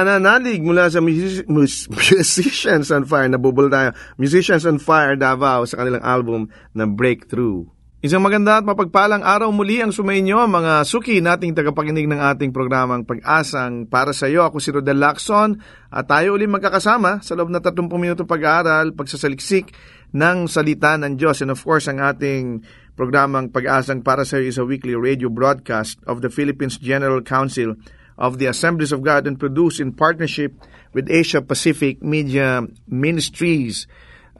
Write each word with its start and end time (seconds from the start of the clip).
Nananalig 0.00 0.64
mula 0.64 0.88
sa 0.88 1.04
Mus- 1.04 1.44
Mus- 1.44 1.88
Musicians 1.92 2.88
on 2.88 3.04
Fire. 3.04 3.28
Nabubul 3.28 3.68
tayo. 3.68 3.92
Musicians 4.16 4.64
on 4.64 4.80
Fire 4.80 5.14
Davao 5.14 5.68
sa 5.68 5.76
kanilang 5.76 6.00
album 6.00 6.48
na 6.72 6.88
Breakthrough. 6.88 7.68
Isang 8.00 8.24
maganda 8.24 8.56
at 8.56 8.64
mapagpalang 8.64 9.20
araw 9.20 9.52
muli 9.52 9.84
ang 9.84 9.92
sumainyo 9.92 10.48
mga 10.48 10.88
suki 10.88 11.20
nating 11.20 11.52
tagapakinig 11.52 12.08
ng 12.08 12.16
ating 12.16 12.48
programang 12.48 13.04
Pag-asang 13.04 13.84
para 13.92 14.16
sa 14.16 14.24
iyo. 14.24 14.40
Ako 14.40 14.56
si 14.56 14.72
Rodel 14.72 14.96
Lacson 14.96 15.60
at 15.92 16.08
tayo 16.08 16.32
uli 16.32 16.48
magkakasama 16.48 17.20
sa 17.20 17.36
loob 17.36 17.52
na 17.52 17.60
30 17.60 17.92
minuto 18.00 18.24
pag-aaral, 18.24 18.96
pagsasaliksik 18.96 19.76
ng 20.16 20.48
salita 20.48 20.96
ng 20.96 21.20
Diyos. 21.20 21.44
And 21.44 21.52
of 21.52 21.60
course, 21.60 21.92
ang 21.92 22.00
ating 22.00 22.64
programang 22.96 23.52
Pag-asang 23.52 24.00
para 24.00 24.24
sa 24.24 24.40
iyo 24.40 24.48
is 24.48 24.56
a 24.56 24.64
weekly 24.64 24.96
radio 24.96 25.28
broadcast 25.28 26.00
of 26.08 26.24
the 26.24 26.32
Philippines 26.32 26.80
General 26.80 27.20
Council 27.20 27.76
of 28.20 28.36
the 28.36 28.46
Assemblies 28.46 28.92
of 28.92 29.00
God 29.00 29.26
and 29.26 29.40
produced 29.40 29.80
in 29.80 29.96
partnership 29.96 30.52
with 30.92 31.08
Asia 31.08 31.40
Pacific 31.40 32.04
Media 32.04 32.62
Ministries. 32.86 33.88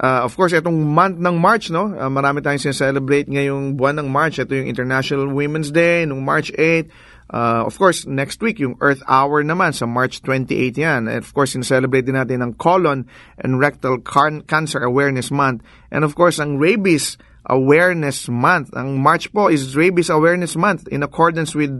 Uh, 0.00 0.24
of 0.24 0.36
course, 0.36 0.52
itong 0.52 0.80
month 0.84 1.16
ng 1.20 1.36
March, 1.40 1.68
no? 1.72 1.88
Uh, 1.92 2.08
marami 2.12 2.40
tayong 2.44 2.60
sineselebrate 2.60 3.28
ngayong 3.28 3.76
buwan 3.76 4.00
ng 4.00 4.08
March. 4.08 4.40
Ito 4.40 4.52
yung 4.52 4.68
International 4.68 5.28
Women's 5.28 5.72
Day, 5.72 6.04
nung 6.04 6.24
March 6.24 6.52
8. 6.56 6.88
Uh, 7.30 7.62
of 7.68 7.76
course, 7.76 8.08
next 8.08 8.40
week, 8.40 8.58
yung 8.58 8.80
Earth 8.80 9.04
Hour 9.04 9.44
naman, 9.44 9.76
sa 9.76 9.84
March 9.84 10.24
28 10.24 10.76
yan. 10.76 11.04
And 11.04 11.20
of 11.20 11.32
course, 11.36 11.52
sineselebrate 11.52 12.08
din 12.08 12.16
natin 12.16 12.40
ang 12.40 12.56
Colon 12.56 13.08
and 13.40 13.60
Rectal 13.60 14.00
Can- 14.00 14.44
Cancer 14.48 14.80
Awareness 14.80 15.28
Month. 15.28 15.64
And 15.92 16.00
of 16.02 16.16
course, 16.16 16.40
ang 16.40 16.56
Rabies 16.56 17.20
Awareness 17.44 18.28
Month. 18.28 18.72
Ang 18.76 19.00
March 19.00 19.32
po 19.36 19.52
is 19.52 19.76
Rabies 19.76 20.08
Awareness 20.08 20.56
Month 20.56 20.88
in 20.88 21.04
accordance 21.04 21.52
with 21.52 21.72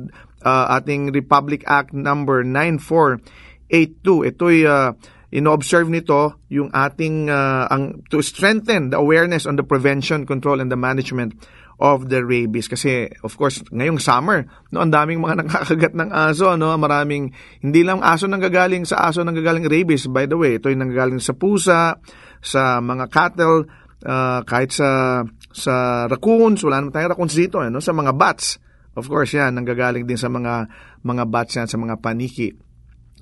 uh, 0.45 0.81
ating 0.81 1.13
Republic 1.13 1.65
Act 1.67 1.93
number 1.93 2.43
9482. 2.45 4.31
Ito'y 4.35 4.59
uh, 4.67 4.93
ino-observe 5.31 5.87
nito 5.87 6.43
yung 6.51 6.75
ating 6.75 7.31
uh, 7.31 7.71
ang 7.71 8.03
to 8.11 8.19
strengthen 8.19 8.91
the 8.91 8.99
awareness 8.99 9.47
on 9.47 9.55
the 9.55 9.63
prevention, 9.63 10.27
control 10.27 10.59
and 10.59 10.71
the 10.71 10.79
management 10.79 11.39
of 11.81 12.11
the 12.11 12.21
rabies. 12.21 12.67
Kasi 12.67 13.09
of 13.23 13.33
course 13.39 13.63
ngayong 13.71 14.03
summer 14.03 14.45
no 14.75 14.83
ang 14.83 14.93
daming 14.93 15.23
mga 15.23 15.39
nakakagat 15.47 15.95
ng 15.95 16.11
aso 16.11 16.59
no? 16.59 16.75
Maraming 16.77 17.31
hindi 17.63 17.81
lang 17.87 18.03
aso 18.03 18.27
nanggagaling 18.27 18.85
sa 18.85 19.07
aso 19.07 19.23
nanggagaling 19.23 19.71
rabies. 19.71 20.11
By 20.11 20.27
the 20.27 20.37
way 20.37 20.59
ito 20.59 20.69
yung 20.69 20.83
nanggagaling 20.85 21.23
sa 21.23 21.33
pusa 21.39 21.97
sa 22.43 22.83
mga 22.83 23.07
cattle 23.09 23.71
uh, 24.05 24.43
kahit 24.43 24.75
sa 24.75 25.23
sa 25.55 26.05
raccoons. 26.11 26.61
Wala 26.67 26.83
naman 26.85 26.93
tayong 26.93 27.15
raccoons 27.15 27.39
dito 27.39 27.63
eh, 27.63 27.71
no? 27.71 27.79
Sa 27.79 27.95
mga 27.95 28.13
bats 28.19 28.59
of 28.99 29.07
course 29.07 29.35
yan 29.35 29.55
nanggagaling 29.55 30.07
din 30.07 30.19
sa 30.19 30.31
mga 30.31 30.67
mga 31.05 31.25
bats 31.29 31.55
yan 31.57 31.69
sa 31.71 31.79
mga 31.79 31.99
paniki 32.01 32.55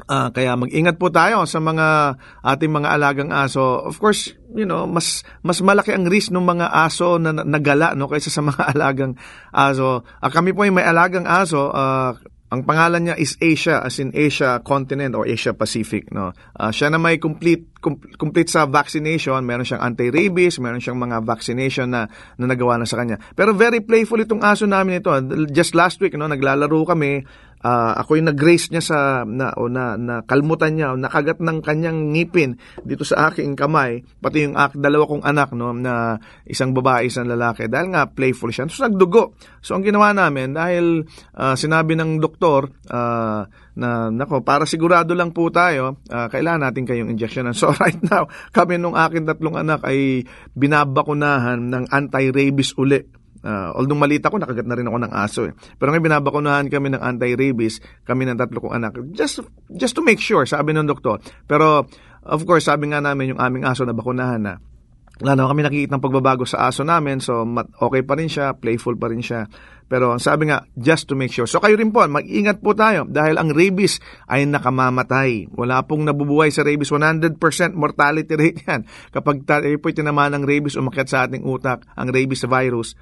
Ah, 0.06 0.30
kaya 0.30 0.54
mag-ingat 0.54 0.94
po 0.94 1.10
tayo 1.10 1.42
sa 1.42 1.58
mga 1.58 2.14
ating 2.46 2.70
mga 2.70 2.94
alagang 2.94 3.34
aso. 3.34 3.82
Of 3.82 3.98
course, 3.98 4.30
you 4.54 4.62
know, 4.62 4.86
mas 4.86 5.26
mas 5.42 5.58
malaki 5.58 5.90
ang 5.90 6.06
risk 6.06 6.30
ng 6.30 6.46
mga 6.46 6.70
aso 6.70 7.18
na 7.18 7.34
na- 7.34 7.42
nagala 7.42 7.98
no 7.98 8.06
kaysa 8.06 8.30
sa 8.30 8.46
mga 8.46 8.62
alagang 8.78 9.18
aso. 9.50 10.06
Ah, 10.22 10.30
kami 10.30 10.54
po 10.54 10.62
ay 10.62 10.70
may 10.70 10.86
alagang 10.86 11.26
aso. 11.26 11.74
ah, 11.74 12.14
ang 12.48 12.64
pangalan 12.64 13.12
niya 13.12 13.16
is 13.20 13.36
Asia 13.44 13.84
as 13.84 14.00
in 14.00 14.08
Asia 14.16 14.64
continent 14.64 15.12
or 15.12 15.28
Asia 15.28 15.52
Pacific 15.52 16.08
no. 16.08 16.32
Ah, 16.56 16.72
siya 16.72 16.88
na 16.88 16.96
may 16.96 17.20
complete 17.20 17.76
com- 17.76 18.00
complete 18.16 18.48
sa 18.48 18.64
vaccination, 18.64 19.36
meron 19.44 19.68
siyang 19.68 19.84
anti-rabies, 19.84 20.56
meron 20.56 20.80
siyang 20.80 20.96
mga 20.96 21.28
vaccination 21.28 21.92
na 21.92 22.08
na 22.40 22.48
nagawa 22.48 22.80
na 22.80 22.88
sa 22.88 22.96
kanya. 22.96 23.20
Pero 23.36 23.52
very 23.52 23.84
playful 23.84 24.24
itong 24.24 24.40
aso 24.40 24.64
namin 24.64 25.04
ito. 25.04 25.12
Just 25.52 25.76
last 25.76 26.00
week 26.00 26.16
no, 26.16 26.24
naglalaro 26.24 26.88
kami 26.88 27.28
Ah, 27.58 27.98
ako 27.98 28.22
yung 28.22 28.30
nag-grace 28.30 28.70
niya 28.70 28.82
sa 28.82 28.98
na 29.26 29.50
o 29.58 29.66
na, 29.66 29.98
na 29.98 30.22
kalmutan 30.22 30.78
niya 30.78 30.94
o 30.94 31.00
nakagat 31.00 31.42
ng 31.42 31.58
kanyang 31.58 32.14
ngipin 32.14 32.54
dito 32.86 33.02
sa 33.02 33.30
aking 33.30 33.58
kamay 33.58 34.06
pati 34.22 34.46
yung 34.46 34.54
ak 34.54 34.78
dalawa 34.78 35.10
kong 35.10 35.26
anak 35.26 35.50
no 35.58 35.74
na 35.74 36.22
isang 36.46 36.70
babae 36.70 37.10
isang 37.10 37.26
lalaki. 37.26 37.66
Dahil 37.66 37.90
nga 37.90 38.06
playful 38.06 38.54
siya. 38.54 38.70
So 38.70 38.86
nagdugo. 38.86 39.34
So 39.58 39.74
ang 39.74 39.82
ginawa 39.82 40.14
namin 40.14 40.54
dahil 40.54 41.02
ah, 41.34 41.58
sinabi 41.58 41.98
ng 41.98 42.22
doktor 42.22 42.70
ah, 42.94 43.50
na 43.78 44.10
nako 44.10 44.42
para 44.42 44.66
sigurado 44.66 45.14
lang 45.14 45.30
po 45.30 45.50
tayo 45.54 46.02
ah, 46.10 46.26
kailangan 46.26 46.66
natin 46.66 46.82
kayong 46.82 47.14
injectionan 47.14 47.54
so 47.58 47.70
right 47.78 48.02
now 48.10 48.26
kami 48.50 48.74
nung 48.74 48.98
aking 48.98 49.22
tatlong 49.22 49.54
anak 49.54 49.86
ay 49.86 50.26
binabakunahan 50.58 51.62
ng 51.70 51.84
anti-rabies 51.86 52.74
uli 52.74 53.17
Uh, 53.48 53.72
although 53.72 53.96
malita 53.96 54.28
ko, 54.28 54.36
nakagat 54.36 54.68
na 54.68 54.76
rin 54.76 54.84
ako 54.84 54.98
ng 55.08 55.12
aso 55.16 55.40
eh. 55.48 55.56
Pero 55.80 55.88
ngayon 55.88 56.04
binabakunahan 56.04 56.68
kami 56.68 56.92
ng 56.92 57.00
anti-rabies, 57.00 57.80
kami 58.04 58.28
ng 58.28 58.36
tatlo 58.36 58.60
kong 58.60 58.76
anak. 58.76 59.00
Just, 59.16 59.40
just 59.72 59.96
to 59.96 60.04
make 60.04 60.20
sure, 60.20 60.44
sabi 60.44 60.76
ng 60.76 60.84
doktor. 60.84 61.16
Pero, 61.48 61.88
of 62.28 62.40
course, 62.44 62.68
sabi 62.68 62.92
nga 62.92 63.00
namin 63.00 63.32
yung 63.32 63.40
aming 63.40 63.64
aso 63.64 63.88
na 63.88 63.96
bakunahan 63.96 64.44
na 64.44 64.60
wala 65.18 65.34
naman 65.34 65.50
kami 65.50 65.62
nakikita 65.66 65.92
ng 65.98 66.04
pagbabago 66.04 66.46
sa 66.46 66.70
aso 66.70 66.86
namin, 66.86 67.18
so 67.18 67.42
okay 67.82 68.06
pa 68.06 68.14
rin 68.14 68.30
siya, 68.30 68.54
playful 68.54 68.94
pa 68.94 69.10
rin 69.10 69.18
siya. 69.18 69.50
Pero 69.90 70.14
sabi 70.22 70.46
nga, 70.46 70.62
just 70.78 71.10
to 71.10 71.18
make 71.18 71.34
sure. 71.34 71.48
So 71.50 71.58
kayo 71.58 71.74
rin 71.74 71.90
po, 71.90 72.06
mag-ingat 72.06 72.62
po 72.62 72.76
tayo 72.76 73.02
dahil 73.02 73.34
ang 73.34 73.50
rabies 73.50 73.98
ay 74.30 74.46
nakamamatay. 74.46 75.50
Wala 75.58 75.82
pong 75.82 76.06
nabubuhay 76.06 76.54
sa 76.54 76.62
rabies, 76.62 76.94
100% 76.94 77.34
mortality 77.74 78.36
rate 78.38 78.62
yan. 78.62 78.86
Kapag 79.10 79.42
tayo 79.42 79.66
po 79.82 79.90
tinamaan 79.90 80.38
ng 80.38 80.44
rabies, 80.46 80.78
umakyat 80.78 81.08
sa 81.10 81.18
ating 81.26 81.42
utak, 81.42 81.82
ang 81.98 82.14
rabies 82.14 82.46
virus, 82.46 82.94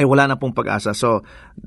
ay 0.00 0.08
wala 0.08 0.24
na 0.24 0.40
pong 0.40 0.56
pag-asa. 0.56 0.96
So, 0.96 1.20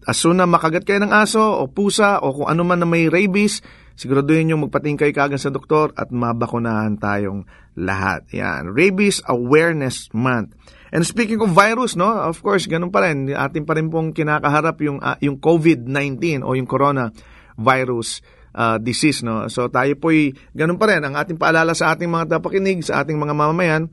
as 0.10 0.18
soon 0.18 0.42
na 0.42 0.50
makagat 0.50 0.90
kayo 0.90 0.98
ng 1.06 1.14
aso 1.14 1.62
o 1.62 1.70
pusa 1.70 2.18
o 2.18 2.34
kung 2.34 2.50
ano 2.50 2.66
man 2.66 2.82
na 2.82 2.90
may 2.90 3.14
rabies, 3.14 3.62
siguraduhin 3.94 4.50
nyo 4.50 4.66
magpatingin 4.66 4.98
kayo 4.98 5.14
kagad 5.14 5.38
sa 5.38 5.54
doktor 5.54 5.94
at 5.94 6.10
mabakunahan 6.10 6.98
tayong 6.98 7.46
lahat. 7.78 8.26
Yan. 8.34 8.74
Rabies 8.74 9.22
Awareness 9.30 10.10
Month. 10.18 10.58
And 10.90 11.06
speaking 11.06 11.38
of 11.46 11.54
virus, 11.54 11.94
no, 11.94 12.10
of 12.10 12.42
course, 12.42 12.66
ganun 12.66 12.90
pa 12.90 13.06
rin. 13.06 13.30
Atin 13.34 13.70
pa 13.70 13.78
rin 13.78 13.94
pong 13.94 14.18
kinakaharap 14.18 14.82
yung, 14.82 14.98
ah, 15.02 15.18
yung 15.22 15.38
COVID-19 15.38 16.42
o 16.42 16.58
yung 16.58 16.70
coronavirus 16.70 18.22
uh, 18.54 18.78
disease. 18.78 19.26
No? 19.26 19.46
So 19.50 19.70
tayo 19.70 19.94
po'y 19.98 20.34
ganun 20.54 20.78
pa 20.78 20.90
rin. 20.90 21.02
Ang 21.06 21.18
ating 21.18 21.38
paalala 21.38 21.74
sa 21.74 21.94
ating 21.94 22.10
mga 22.10 22.38
tapakinig, 22.38 22.86
sa 22.86 23.02
ating 23.02 23.18
mga 23.18 23.34
mamamayan, 23.34 23.90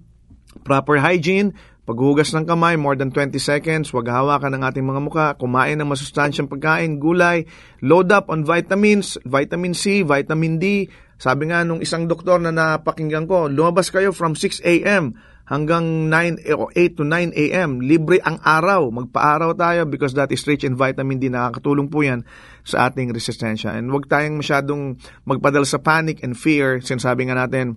proper 0.65 1.01
hygiene, 1.01 1.57
paghugas 1.85 2.33
ng 2.37 2.45
kamay, 2.47 2.77
more 2.77 2.97
than 2.97 3.13
20 3.13 3.37
seconds, 3.41 3.91
huwag 3.91 4.09
hawakan 4.09 4.59
ng 4.59 4.63
ating 4.65 4.87
mga 4.87 5.01
muka, 5.01 5.27
kumain 5.37 5.77
ng 5.81 5.89
masustansyang 5.89 6.49
pagkain, 6.49 7.01
gulay, 7.01 7.45
load 7.85 8.13
up 8.13 8.29
on 8.29 8.45
vitamins, 8.45 9.17
vitamin 9.25 9.73
C, 9.73 10.05
vitamin 10.05 10.61
D. 10.61 10.87
Sabi 11.21 11.53
nga 11.53 11.61
nung 11.67 11.85
isang 11.85 12.09
doktor 12.09 12.41
na 12.41 12.53
napakinggan 12.53 13.29
ko, 13.29 13.49
lumabas 13.49 13.93
kayo 13.93 14.13
from 14.13 14.33
6 14.33 14.65
a.m. 14.65 15.13
hanggang 15.51 16.09
9 16.09 16.47
eh, 16.47 16.55
o 16.55 16.71
8 16.71 16.97
to 16.97 17.05
9 17.05 17.35
a.m. 17.35 17.83
Libre 17.83 18.23
ang 18.23 18.39
araw. 18.41 18.89
Magpa-araw 18.89 19.59
tayo 19.59 19.83
because 19.85 20.15
that 20.15 20.31
is 20.31 20.47
rich 20.47 20.63
in 20.63 20.79
vitamin 20.79 21.19
D. 21.19 21.27
Nakakatulong 21.29 21.91
po 21.91 22.07
yan 22.07 22.23
sa 22.63 22.89
ating 22.89 23.11
resistensya. 23.11 23.75
And 23.75 23.91
huwag 23.91 24.07
tayong 24.07 24.41
masyadong 24.41 24.97
magpadala 25.27 25.67
sa 25.67 25.83
panic 25.83 26.23
and 26.23 26.39
fear. 26.39 26.79
Sinasabi 26.79 27.29
nga 27.29 27.37
natin, 27.37 27.77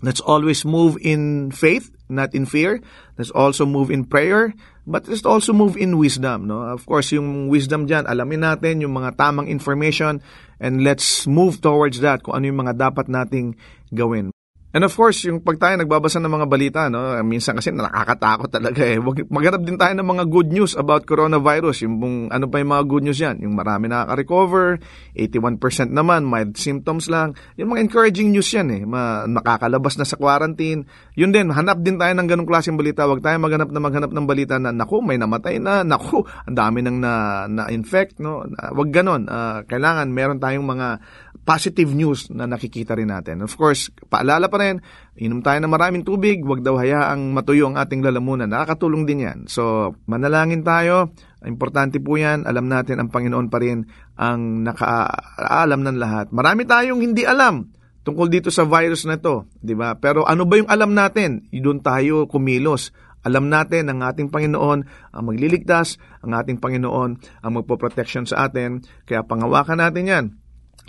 Let's 0.00 0.24
always 0.24 0.64
move 0.64 0.96
in 1.04 1.52
faith, 1.52 1.92
not 2.10 2.34
in 2.34 2.44
fear. 2.44 2.82
Let's 3.16 3.30
also 3.30 3.64
move 3.64 3.90
in 3.90 4.04
prayer, 4.04 4.52
but 4.86 5.06
let's 5.06 5.24
also 5.24 5.54
move 5.54 5.78
in 5.78 5.96
wisdom. 5.96 6.50
No? 6.50 6.66
Of 6.66 6.84
course, 6.84 7.14
yung 7.14 7.46
wisdom 7.46 7.86
dyan, 7.86 8.10
alamin 8.10 8.42
natin 8.42 8.82
yung 8.82 8.98
mga 8.98 9.14
tamang 9.14 9.46
information 9.46 10.18
and 10.58 10.82
let's 10.82 11.24
move 11.30 11.62
towards 11.62 12.02
that 12.02 12.26
kung 12.26 12.34
ano 12.34 12.50
yung 12.50 12.60
mga 12.66 12.76
dapat 12.76 13.06
nating 13.06 13.54
gawin. 13.94 14.34
And 14.70 14.86
of 14.86 14.94
course, 14.94 15.26
yung 15.26 15.42
pag 15.42 15.58
tayo 15.58 15.74
nagbabasa 15.82 16.22
ng 16.22 16.30
mga 16.30 16.46
balita, 16.46 16.80
no, 16.86 17.18
minsan 17.26 17.58
kasi 17.58 17.74
nakakatakot 17.74 18.54
talaga 18.54 18.86
eh. 18.86 19.02
Maghanap 19.26 19.66
din 19.66 19.74
tayo 19.74 19.98
ng 19.98 20.06
mga 20.06 20.24
good 20.30 20.54
news 20.54 20.78
about 20.78 21.02
coronavirus. 21.10 21.82
Yung 21.90 21.98
bung, 21.98 22.16
ano 22.30 22.46
pa 22.46 22.62
yung 22.62 22.70
mga 22.70 22.84
good 22.86 23.02
news 23.02 23.18
yan? 23.18 23.42
Yung 23.42 23.58
marami 23.58 23.90
nakaka-recover, 23.90 24.78
81% 25.18 25.90
naman, 25.90 26.22
mild 26.22 26.54
symptoms 26.54 27.10
lang. 27.10 27.34
Yung 27.58 27.74
mga 27.74 27.90
encouraging 27.90 28.30
news 28.30 28.46
yan 28.54 28.70
eh. 28.70 28.86
Ma- 28.86 29.26
nakakalabas 29.26 29.98
na 29.98 30.06
sa 30.06 30.14
quarantine. 30.14 30.86
Yun 31.18 31.34
din, 31.34 31.50
hanap 31.50 31.82
din 31.82 31.98
tayo 31.98 32.14
ng 32.14 32.30
ganong 32.30 32.46
klaseng 32.46 32.78
balita. 32.78 33.10
Huwag 33.10 33.26
tayo 33.26 33.42
maghanap 33.42 33.74
na 33.74 33.82
maghanap 33.82 34.14
ng 34.14 34.26
balita 34.30 34.54
na, 34.62 34.70
naku, 34.70 35.02
may 35.02 35.18
namatay 35.18 35.58
na, 35.58 35.82
naku, 35.82 36.22
ang 36.46 36.54
dami 36.54 36.86
nang 36.86 37.02
na, 37.02 37.44
na-infect, 37.50 38.22
no? 38.22 38.46
Ah, 38.54 38.70
Wag 38.70 38.94
ganon. 38.94 39.26
Ah, 39.26 39.66
kailangan 39.66 40.14
meron 40.14 40.38
tayong 40.38 40.62
mga 40.62 41.02
positive 41.44 41.90
news 41.90 42.28
na 42.30 42.46
nakikita 42.46 42.94
rin 42.94 43.10
natin. 43.10 43.42
Of 43.42 43.56
course, 43.56 43.90
paalala 44.08 44.46
pa 44.46 44.60
rin, 44.60 44.78
inom 45.18 45.40
tayo 45.40 45.58
ng 45.60 45.72
maraming 45.72 46.04
tubig, 46.04 46.44
wag 46.44 46.62
daw 46.62 46.78
hayaang 46.78 47.32
matuyo 47.32 47.70
ang 47.72 47.80
ating 47.80 48.04
lalamunan. 48.04 48.46
Nakakatulong 48.46 49.08
din 49.08 49.26
yan. 49.26 49.38
So, 49.50 49.94
manalangin 50.06 50.62
tayo. 50.62 51.16
Importante 51.42 51.98
po 51.98 52.20
yan. 52.20 52.44
Alam 52.44 52.68
natin 52.68 53.00
ang 53.00 53.08
Panginoon 53.08 53.48
pa 53.48 53.58
rin 53.58 53.88
ang 54.20 54.62
nakaalam 54.62 55.80
ng 55.80 55.96
lahat. 55.96 56.26
Marami 56.30 56.68
tayong 56.68 57.00
hindi 57.00 57.24
alam 57.24 57.72
tungkol 58.00 58.32
dito 58.32 58.48
sa 58.48 58.64
virus 58.64 59.04
na 59.04 59.20
to, 59.20 59.48
'di 59.60 59.76
ba? 59.76 59.96
Pero 60.00 60.24
ano 60.24 60.48
ba 60.48 60.56
yung 60.56 60.70
alam 60.70 60.96
natin? 60.96 61.44
Doon 61.52 61.84
tayo 61.84 62.24
kumilos. 62.28 62.92
Alam 63.20 63.52
natin 63.52 63.92
ang 63.92 64.00
ating 64.00 64.32
Panginoon 64.32 64.78
ang 65.12 65.24
magliligtas, 65.28 66.00
ang 66.24 66.32
ating 66.32 66.56
Panginoon 66.56 67.10
ang 67.44 67.52
magpo-protection 67.52 68.24
sa 68.24 68.48
atin. 68.48 68.80
Kaya 69.04 69.28
pangawakan 69.28 69.84
natin 69.84 70.04
'yan. 70.08 70.24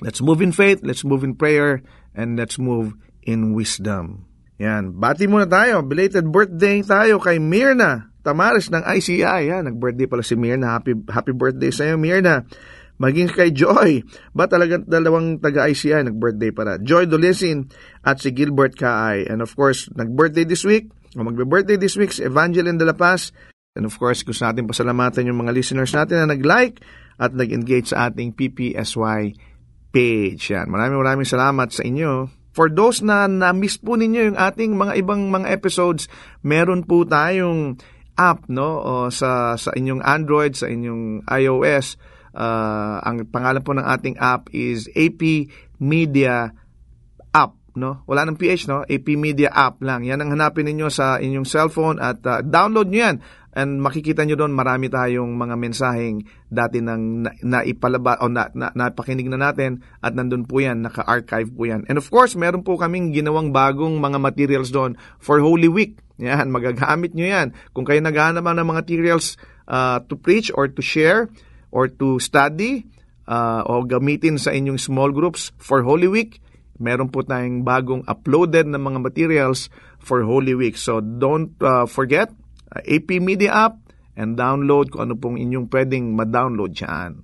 Let's 0.01 0.19
move 0.19 0.41
in 0.41 0.49
faith, 0.49 0.81
let's 0.81 1.05
move 1.05 1.21
in 1.21 1.37
prayer, 1.37 1.85
and 2.17 2.33
let's 2.33 2.57
move 2.57 2.97
in 3.21 3.53
wisdom. 3.53 4.25
Yan. 4.57 4.97
Bati 4.97 5.25
muna 5.25 5.49
tayo. 5.49 5.81
Belated 5.85 6.29
birthday 6.29 6.81
tayo 6.85 7.17
kay 7.17 7.41
Mirna 7.41 8.13
Tamares 8.21 8.69
ng 8.69 8.85
ICI. 8.85 9.49
Yan. 9.49 9.65
Nag-birthday 9.65 10.05
pala 10.05 10.21
si 10.21 10.37
Mirna. 10.37 10.77
Happy, 10.77 10.93
happy 11.09 11.33
birthday 11.33 11.73
sa 11.73 11.89
iyo, 11.89 11.97
Mirna. 11.97 12.45
Maging 13.01 13.33
kay 13.33 13.49
Joy. 13.49 14.05
Ba 14.37 14.45
talagang 14.45 14.85
dalawang 14.85 15.41
taga-ICI 15.41 16.05
nag-birthday 16.05 16.53
para? 16.53 16.77
Joy 16.77 17.09
Dolesin 17.09 17.73
at 18.05 18.21
si 18.21 18.29
Gilbert 18.29 18.77
Kaay. 18.77 19.25
And 19.25 19.41
of 19.41 19.57
course, 19.57 19.89
nag-birthday 19.97 20.45
this 20.45 20.61
week. 20.61 20.93
O 21.17 21.25
magbe-birthday 21.25 21.81
this 21.81 21.97
week 21.97 22.13
si 22.13 22.21
Evangeline 22.21 22.77
de 22.77 22.85
la 22.85 22.93
Paz. 22.93 23.33
And 23.73 23.89
of 23.89 23.97
course, 23.97 24.21
gusto 24.21 24.45
natin 24.45 24.69
pasalamatan 24.69 25.25
yung 25.25 25.41
mga 25.41 25.57
listeners 25.57 25.89
natin 25.97 26.21
na 26.21 26.37
nag-like 26.37 26.85
at 27.17 27.33
nag-engage 27.33 27.89
sa 27.89 28.13
ating 28.13 28.37
PPSY 28.37 29.33
page. 29.91 30.55
Yan. 30.55 30.71
Maraming 30.71 30.99
maraming 30.99 31.27
salamat 31.27 31.69
sa 31.69 31.83
inyo. 31.83 32.31
For 32.51 32.67
those 32.67 32.99
na 32.99 33.31
na-miss 33.31 33.79
po 33.79 33.95
ninyo 33.95 34.31
yung 34.33 34.39
ating 34.39 34.75
mga 34.75 34.99
ibang 34.99 35.31
mga 35.31 35.47
episodes, 35.51 36.11
meron 36.43 36.83
po 36.83 37.07
tayong 37.07 37.79
app 38.19 38.43
no 38.51 38.75
o 38.83 38.91
sa 39.07 39.55
sa 39.55 39.71
inyong 39.71 40.03
Android, 40.03 40.51
sa 40.55 40.67
inyong 40.67 41.23
iOS. 41.31 41.95
Uh, 42.31 42.99
ang 43.03 43.27
pangalan 43.27 43.63
po 43.63 43.71
ng 43.75 43.87
ating 43.87 44.15
app 44.19 44.51
is 44.55 44.87
AP 44.95 45.51
Media 45.79 46.47
App 47.31 47.55
no 47.75 48.03
wala 48.07 48.27
nang 48.27 48.35
PH 48.35 48.67
no 48.67 48.83
AP 48.83 49.15
Media 49.15 49.51
App 49.51 49.79
lang 49.83 50.03
yan 50.03 50.19
ang 50.19 50.35
hanapin 50.35 50.67
ninyo 50.67 50.91
sa 50.91 51.19
inyong 51.19 51.47
cellphone 51.47 51.99
at 51.99 52.19
uh, 52.27 52.39
download 52.43 52.91
nyo 52.91 52.99
yan 53.11 53.17
and 53.51 53.83
makikita 53.83 54.23
nyo 54.23 54.39
doon 54.39 54.55
marami 54.55 54.87
tayong 54.87 55.35
mga 55.35 55.55
mensaheng 55.59 56.23
dati 56.47 56.79
nang 56.79 57.27
na, 57.27 57.31
naipalaba 57.43 58.19
o 58.23 58.31
na, 58.31 58.47
na, 58.55 58.71
napakinig 58.71 59.27
na 59.27 59.39
natin 59.39 59.83
at 59.99 60.15
nandun 60.15 60.47
po 60.47 60.63
yan 60.63 60.83
naka-archive 60.83 61.51
po 61.51 61.67
yan. 61.67 61.83
And 61.91 61.99
of 61.99 62.07
course 62.07 62.39
meron 62.39 62.63
po 62.63 62.79
kaming 62.79 63.11
ginawang 63.11 63.51
bagong 63.51 63.99
mga 63.99 64.17
materials 64.19 64.71
doon 64.71 64.95
for 65.19 65.43
Holy 65.43 65.67
Week. 65.67 65.99
Yan 66.21 66.47
magagamit 66.53 67.11
nyo 67.11 67.27
yan. 67.27 67.47
Kung 67.75 67.83
kayo 67.83 67.99
naghahanap 67.99 68.43
ng 68.43 68.67
mga 68.67 68.81
materials 68.87 69.35
uh, 69.67 69.99
to 70.07 70.15
preach 70.15 70.47
or 70.55 70.71
to 70.71 70.79
share 70.79 71.27
or 71.75 71.91
to 71.91 72.19
study 72.23 72.87
uh, 73.27 73.67
o 73.67 73.83
gamitin 73.83 74.39
sa 74.39 74.55
inyong 74.55 74.79
small 74.79 75.11
groups 75.11 75.51
for 75.59 75.83
Holy 75.83 76.07
Week 76.07 76.39
meron 76.81 77.13
po 77.13 77.21
tayong 77.21 77.61
bagong 77.61 78.01
uploaded 78.09 78.65
na 78.65 78.81
mga 78.81 78.97
materials 78.97 79.69
for 80.01 80.25
Holy 80.25 80.57
Week. 80.57 80.73
So 80.73 80.97
don't 80.97 81.53
uh, 81.61 81.85
forget, 81.85 82.33
uh, 82.71 82.81
AP 82.83 83.19
Media 83.19 83.69
app 83.69 83.75
and 84.15 84.35
download 84.35 84.91
kung 84.91 85.07
ano 85.07 85.15
pong 85.15 85.39
inyong 85.39 85.67
pwedeng 85.71 86.15
ma-download 86.15 86.71
dyan. 86.75 87.23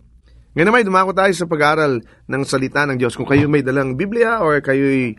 Ngayon 0.57 0.67
naman, 0.73 0.87
dumako 0.89 1.11
tayo 1.13 1.31
sa 1.37 1.45
pag-aaral 1.45 2.01
ng 2.01 2.43
salita 2.47 2.81
ng 2.89 2.97
Diyos. 2.97 3.13
Kung 3.13 3.29
kayo 3.29 3.45
may 3.45 3.61
dalang 3.61 3.93
Biblia 3.93 4.41
or 4.41 4.57
kayo 4.65 5.13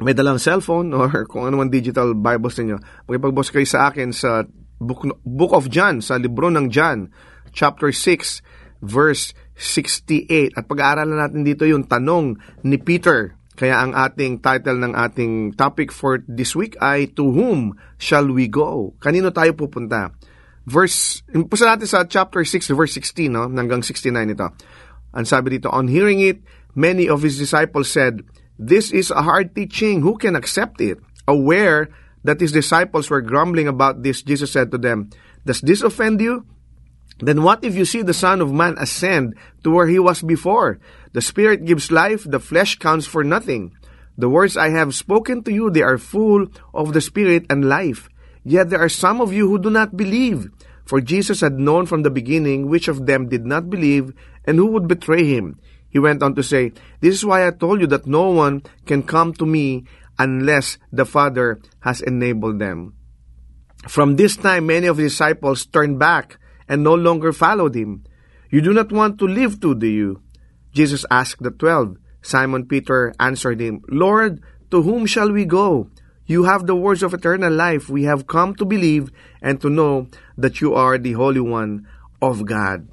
may 0.00 0.14
dalang 0.16 0.40
cellphone 0.40 0.90
or 0.98 1.28
kung 1.28 1.44
ano 1.44 1.60
man 1.60 1.68
digital 1.68 2.16
Bibles 2.16 2.56
ninyo, 2.56 2.80
magpag-boss 3.04 3.52
kayo 3.52 3.68
sa 3.68 3.92
akin 3.92 4.10
sa 4.10 4.48
Book, 4.80 5.04
Book 5.22 5.52
of 5.52 5.68
John, 5.68 6.00
sa 6.00 6.16
libro 6.16 6.48
ng 6.48 6.72
John, 6.72 7.12
chapter 7.52 7.92
6, 7.92 8.40
verse 8.80 9.36
68. 9.54 10.56
At 10.56 10.64
pag-aaralan 10.64 11.18
natin 11.18 11.42
dito 11.44 11.68
yung 11.68 11.84
tanong 11.84 12.40
ni 12.64 12.80
Peter 12.80 13.36
kaya 13.54 13.78
ang 13.78 13.94
ating 13.94 14.42
title 14.42 14.82
ng 14.82 14.98
ating 14.98 15.54
topic 15.54 15.94
for 15.94 16.18
this 16.26 16.58
week 16.58 16.74
ay 16.82 17.06
To 17.14 17.30
whom 17.30 17.78
shall 18.02 18.26
we 18.26 18.50
go? 18.50 18.98
Kanino 18.98 19.30
tayo 19.30 19.54
pupunta? 19.54 20.10
Verse, 20.66 21.22
pusa 21.30 21.70
natin 21.70 21.86
sa 21.86 22.02
chapter 22.08 22.42
6, 22.42 22.74
verse 22.74 22.96
16, 22.98 23.30
no? 23.30 23.46
hanggang 23.46 23.84
69 23.84 24.10
ito. 24.34 24.48
Ang 25.14 25.26
sabi 25.28 25.60
dito, 25.60 25.70
On 25.70 25.86
hearing 25.86 26.18
it, 26.18 26.42
many 26.74 27.06
of 27.06 27.22
his 27.22 27.38
disciples 27.38 27.86
said, 27.86 28.26
This 28.58 28.90
is 28.90 29.14
a 29.14 29.22
hard 29.22 29.54
teaching. 29.54 30.02
Who 30.02 30.18
can 30.18 30.34
accept 30.34 30.82
it? 30.82 30.98
Aware 31.30 31.94
that 32.26 32.40
his 32.40 32.50
disciples 32.50 33.12
were 33.12 33.22
grumbling 33.22 33.68
about 33.68 34.02
this, 34.02 34.24
Jesus 34.24 34.50
said 34.50 34.72
to 34.72 34.80
them, 34.80 35.12
Does 35.46 35.60
this 35.60 35.84
offend 35.84 36.18
you? 36.18 36.42
Then 37.22 37.46
what 37.46 37.62
if 37.62 37.78
you 37.78 37.84
see 37.84 38.02
the 38.02 38.16
Son 38.16 38.40
of 38.40 38.50
Man 38.50 38.74
ascend 38.80 39.38
to 39.62 39.70
where 39.70 39.86
he 39.86 40.00
was 40.02 40.18
before? 40.22 40.80
The 41.14 41.22
Spirit 41.22 41.64
gives 41.64 41.94
life, 41.94 42.26
the 42.26 42.42
flesh 42.42 42.76
counts 42.82 43.06
for 43.06 43.22
nothing. 43.22 43.78
The 44.18 44.28
words 44.28 44.56
I 44.56 44.70
have 44.74 44.98
spoken 44.98 45.44
to 45.44 45.52
you, 45.54 45.70
they 45.70 45.82
are 45.82 45.96
full 45.96 46.50
of 46.74 46.92
the 46.92 47.00
Spirit 47.00 47.46
and 47.48 47.70
life. 47.70 48.10
Yet 48.42 48.70
there 48.70 48.82
are 48.82 48.90
some 48.90 49.22
of 49.22 49.32
you 49.32 49.48
who 49.48 49.62
do 49.62 49.70
not 49.70 49.96
believe. 49.96 50.50
For 50.84 51.00
Jesus 51.00 51.40
had 51.40 51.54
known 51.54 51.86
from 51.86 52.02
the 52.02 52.10
beginning 52.10 52.66
which 52.68 52.88
of 52.88 53.06
them 53.06 53.28
did 53.28 53.46
not 53.46 53.70
believe 53.70 54.12
and 54.44 54.58
who 54.58 54.66
would 54.74 54.88
betray 54.90 55.24
him. 55.24 55.60
He 55.88 56.02
went 56.02 56.20
on 56.20 56.34
to 56.34 56.42
say, 56.42 56.72
This 56.98 57.14
is 57.14 57.24
why 57.24 57.46
I 57.46 57.52
told 57.52 57.80
you 57.80 57.86
that 57.94 58.10
no 58.10 58.30
one 58.30 58.64
can 58.84 59.04
come 59.04 59.32
to 59.34 59.46
me 59.46 59.86
unless 60.18 60.78
the 60.90 61.06
Father 61.06 61.60
has 61.86 62.02
enabled 62.02 62.58
them. 62.58 62.94
From 63.86 64.16
this 64.16 64.36
time, 64.36 64.66
many 64.66 64.88
of 64.88 64.98
his 64.98 65.12
disciples 65.12 65.64
turned 65.64 66.00
back 66.00 66.38
and 66.68 66.82
no 66.82 66.94
longer 66.94 67.32
followed 67.32 67.76
him. 67.76 68.02
You 68.50 68.62
do 68.62 68.72
not 68.72 68.90
want 68.90 69.20
to 69.20 69.26
live 69.26 69.60
too, 69.60 69.76
do 69.76 69.86
you? 69.86 70.23
Jesus 70.74 71.06
asked 71.08 71.40
the 71.40 71.54
twelve. 71.54 71.96
Simon 72.24 72.66
Peter 72.66 73.14
answered 73.20 73.60
him, 73.60 73.84
Lord, 73.86 74.42
to 74.74 74.82
whom 74.82 75.06
shall 75.06 75.30
we 75.30 75.46
go? 75.46 75.88
You 76.24 76.48
have 76.48 76.64
the 76.64 76.74
words 76.74 77.04
of 77.04 77.12
eternal 77.12 77.52
life. 77.52 77.92
We 77.92 78.08
have 78.08 78.26
come 78.26 78.56
to 78.56 78.64
believe 78.64 79.12
and 79.44 79.60
to 79.60 79.68
know 79.68 80.08
that 80.40 80.64
you 80.64 80.72
are 80.72 80.96
the 80.96 81.12
Holy 81.14 81.44
One 81.44 81.84
of 82.24 82.48
God. 82.48 82.88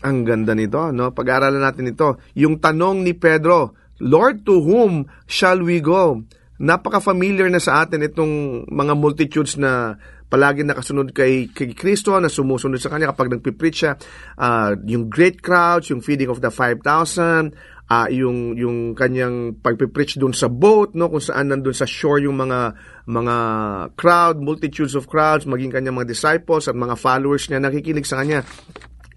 Ang 0.00 0.24
ganda 0.24 0.56
nito, 0.56 0.88
no? 0.88 1.12
Pag-aaralan 1.12 1.60
natin 1.60 1.92
ito. 1.92 2.16
Yung 2.32 2.56
tanong 2.56 3.04
ni 3.04 3.12
Pedro, 3.12 3.76
Lord, 4.00 4.48
to 4.48 4.64
whom 4.64 5.12
shall 5.28 5.60
we 5.60 5.84
go? 5.84 6.24
Napaka-familiar 6.56 7.52
na 7.52 7.60
sa 7.60 7.84
atin 7.84 8.00
itong 8.00 8.64
mga 8.72 8.96
multitudes 8.96 9.60
na 9.60 10.00
palagi 10.30 10.62
nakasunod 10.62 11.10
kay, 11.10 11.50
kay 11.50 11.74
Kristo, 11.74 12.14
na 12.22 12.30
sumusunod 12.30 12.78
sa 12.78 12.88
Kanya 12.88 13.10
kapag 13.10 13.34
nagpipreach 13.34 13.76
siya. 13.76 13.92
Uh, 14.38 14.78
yung 14.86 15.10
great 15.10 15.42
crowds, 15.42 15.90
yung 15.90 16.00
feeding 16.00 16.30
of 16.30 16.38
the 16.38 16.54
5,000, 16.54 17.50
uh, 17.90 18.08
yung, 18.14 18.54
yung 18.54 18.94
kanyang 18.94 19.58
pagpipreach 19.58 20.16
doon 20.22 20.30
sa 20.30 20.46
boat, 20.46 20.94
no, 20.94 21.10
kung 21.10 21.20
saan 21.20 21.50
nandun 21.50 21.74
sa 21.74 21.84
shore 21.84 22.22
yung 22.22 22.38
mga, 22.38 22.78
mga 23.10 23.36
crowd, 23.98 24.38
multitudes 24.38 24.94
of 24.94 25.10
crowds, 25.10 25.44
maging 25.44 25.74
kanyang 25.74 25.98
mga 25.98 26.14
disciples 26.14 26.70
at 26.70 26.78
mga 26.78 26.94
followers 26.94 27.50
niya 27.50 27.58
nakikinig 27.58 28.06
sa 28.06 28.22
Kanya. 28.22 28.46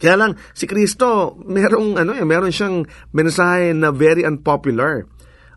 Kaya 0.01 0.19
lang, 0.19 0.35
si 0.51 0.65
Kristo, 0.65 1.37
merong, 1.45 2.01
ano, 2.01 2.11
eh, 2.17 2.25
meron 2.25 2.51
siyang 2.51 2.83
mensahe 3.13 3.71
na 3.71 3.93
very 3.93 4.25
unpopular. 4.25 5.05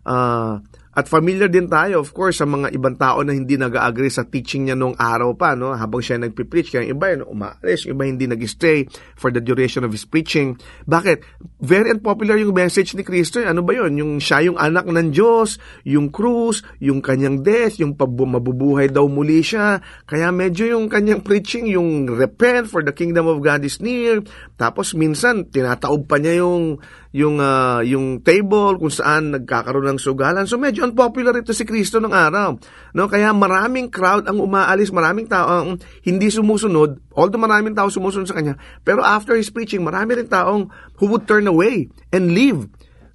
Uh, 0.07 0.63
at 0.97 1.05
familiar 1.05 1.45
din 1.45 1.69
tayo, 1.69 2.01
of 2.01 2.09
course, 2.09 2.41
sa 2.41 2.49
mga 2.49 2.73
ibang 2.73 2.97
tao 2.97 3.21
na 3.21 3.29
hindi 3.29 3.53
nag-agree 3.53 4.09
sa 4.09 4.25
teaching 4.25 4.65
niya 4.65 4.73
noong 4.73 4.97
araw 4.97 5.37
pa, 5.37 5.53
no? 5.53 5.77
habang 5.77 6.01
siya 6.01 6.17
nagpipreach. 6.17 6.73
Kaya 6.73 6.89
yung 6.89 6.97
iba, 6.97 7.05
yun, 7.13 7.21
umaalis, 7.29 7.85
yung 7.85 8.01
iba 8.01 8.09
hindi 8.09 8.25
nag-stay 8.25 8.89
for 9.13 9.29
the 9.29 9.37
duration 9.37 9.85
of 9.85 9.93
his 9.93 10.09
preaching. 10.09 10.57
Bakit? 10.89 11.21
Very 11.61 11.93
unpopular 11.93 12.41
yung 12.41 12.49
message 12.57 12.97
ni 12.97 13.05
Kristo. 13.05 13.37
Ano 13.45 13.61
ba 13.61 13.77
yun? 13.77 13.93
Yung 13.93 14.17
siya 14.17 14.49
yung 14.49 14.57
anak 14.57 14.89
ng 14.89 15.13
Diyos, 15.13 15.61
yung 15.85 16.09
krus, 16.09 16.65
yung 16.81 17.05
kanyang 17.05 17.45
death, 17.45 17.77
yung 17.77 17.93
mabubuhay 17.93 18.89
daw 18.89 19.05
muli 19.05 19.45
siya. 19.45 19.77
Kaya 20.09 20.33
medyo 20.33 20.65
yung 20.65 20.89
kanyang 20.89 21.21
preaching, 21.21 21.69
yung 21.69 22.09
repent 22.09 22.73
for 22.73 22.81
the 22.81 22.89
kingdom 22.89 23.29
of 23.29 23.37
God 23.45 23.61
is 23.61 23.77
near. 23.85 24.25
Tapos 24.57 24.97
minsan, 24.97 25.45
tinataob 25.45 26.09
pa 26.09 26.17
niya 26.17 26.41
yung 26.41 26.81
yung 27.15 27.39
uh, 27.39 27.79
yung 27.83 28.19
table 28.23 28.79
kung 28.79 28.91
saan 28.91 29.35
nagkakaroon 29.35 29.95
ng 29.95 29.99
sugalan. 30.01 30.43
So 30.49 30.59
medyo 30.59 30.83
unpopular 30.83 31.35
ito 31.39 31.55
si 31.55 31.63
Kristo 31.63 32.03
ng 32.03 32.11
araw. 32.11 32.59
No, 32.95 33.07
kaya 33.07 33.31
maraming 33.31 33.87
crowd 33.87 34.27
ang 34.27 34.43
umaalis, 34.43 34.91
maraming 34.91 35.27
tao 35.29 35.47
ang 35.47 35.79
hindi 36.03 36.27
sumusunod. 36.27 36.99
Although 37.15 37.41
maraming 37.41 37.73
tao 37.73 37.87
sumusunod 37.87 38.27
sa 38.27 38.35
kanya, 38.35 38.59
pero 38.83 39.03
after 39.03 39.35
his 39.35 39.51
preaching, 39.53 39.83
marami 39.83 40.19
rin 40.19 40.27
taong 40.27 40.67
who 40.99 41.05
would 41.07 41.23
turn 41.29 41.47
away 41.47 41.87
and 42.11 42.35
leave. 42.35 42.67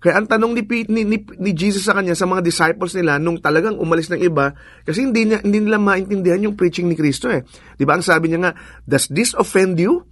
Kaya 0.02 0.18
ang 0.18 0.26
tanong 0.26 0.58
ni, 0.58 0.62
ni, 0.90 1.06
ni, 1.06 1.18
ni 1.38 1.50
Jesus 1.54 1.86
sa 1.86 1.94
kanya, 1.94 2.18
sa 2.18 2.26
mga 2.26 2.42
disciples 2.42 2.90
nila, 2.98 3.22
nung 3.22 3.38
talagang 3.38 3.78
umalis 3.78 4.10
ng 4.10 4.18
iba, 4.18 4.50
kasi 4.82 5.06
hindi, 5.06 5.30
niya, 5.30 5.46
hindi 5.46 5.62
nila 5.62 5.78
maintindihan 5.78 6.42
yung 6.42 6.58
preaching 6.58 6.90
ni 6.90 6.98
Kristo 6.98 7.30
eh. 7.30 7.46
Di 7.78 7.86
ba 7.86 7.94
ang 7.94 8.02
sabi 8.02 8.26
niya 8.26 8.50
nga, 8.50 8.52
does 8.82 9.06
this 9.06 9.30
offend 9.38 9.78
you? 9.78 10.02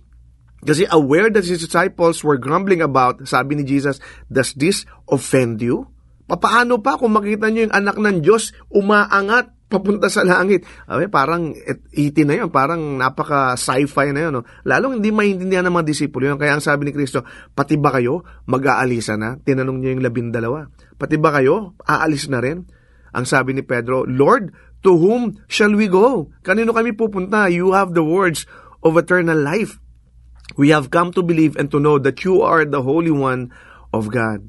Kasi 0.61 0.85
aware 0.93 1.33
that 1.33 1.49
his 1.49 1.65
disciples 1.65 2.21
were 2.21 2.37
grumbling 2.37 2.85
about, 2.85 3.25
sabi 3.25 3.57
ni 3.57 3.65
Jesus, 3.65 3.97
does 4.29 4.53
this 4.57 4.85
offend 5.09 5.65
you? 5.65 5.89
Papaano 6.31 6.79
pa 6.79 6.95
kung 6.95 7.17
makita 7.17 7.51
niyo 7.51 7.67
yung 7.67 7.75
anak 7.75 7.97
ng 7.99 8.23
Diyos 8.23 8.55
umaangat 8.71 9.51
papunta 9.67 10.07
sa 10.07 10.23
langit? 10.23 10.63
Ay, 10.87 11.11
parang 11.11 11.51
iti 11.91 12.23
na 12.23 12.39
yun, 12.39 12.55
parang 12.55 12.79
napaka 13.01 13.59
sci-fi 13.59 14.15
na 14.15 14.29
yun. 14.29 14.33
No? 14.39 14.43
Lalong 14.63 15.03
hindi 15.03 15.11
maintindihan 15.11 15.67
ng 15.67 15.75
mga 15.75 15.87
disipulo 15.91 16.31
yun. 16.31 16.39
Kaya 16.39 16.55
ang 16.55 16.63
sabi 16.63 16.87
ni 16.87 16.93
Kristo, 16.95 17.27
pati 17.51 17.75
ba 17.81 17.91
kayo 17.91 18.23
mag-aalisa 18.47 19.19
na? 19.19 19.41
Tinanong 19.43 19.83
niyo 19.83 19.97
yung 19.99 20.05
labindalawa. 20.07 20.71
Pati 20.95 21.19
ba 21.19 21.35
kayo 21.35 21.75
aalis 21.83 22.31
na 22.31 22.39
rin? 22.39 22.69
Ang 23.11 23.27
sabi 23.27 23.57
ni 23.57 23.67
Pedro, 23.67 24.07
Lord, 24.07 24.55
to 24.87 24.95
whom 24.95 25.35
shall 25.51 25.75
we 25.75 25.91
go? 25.91 26.31
Kanino 26.47 26.71
kami 26.71 26.95
pupunta? 26.95 27.51
You 27.51 27.75
have 27.75 27.91
the 27.91 28.07
words 28.07 28.47
of 28.87 28.95
eternal 28.95 29.41
life. 29.41 29.83
We 30.59 30.75
have 30.75 30.91
come 30.91 31.15
to 31.15 31.23
believe 31.23 31.55
and 31.55 31.71
to 31.71 31.79
know 31.79 31.99
that 32.03 32.27
you 32.27 32.43
are 32.43 32.67
the 32.67 32.83
Holy 32.83 33.15
One 33.15 33.55
of 33.95 34.11
God. 34.11 34.47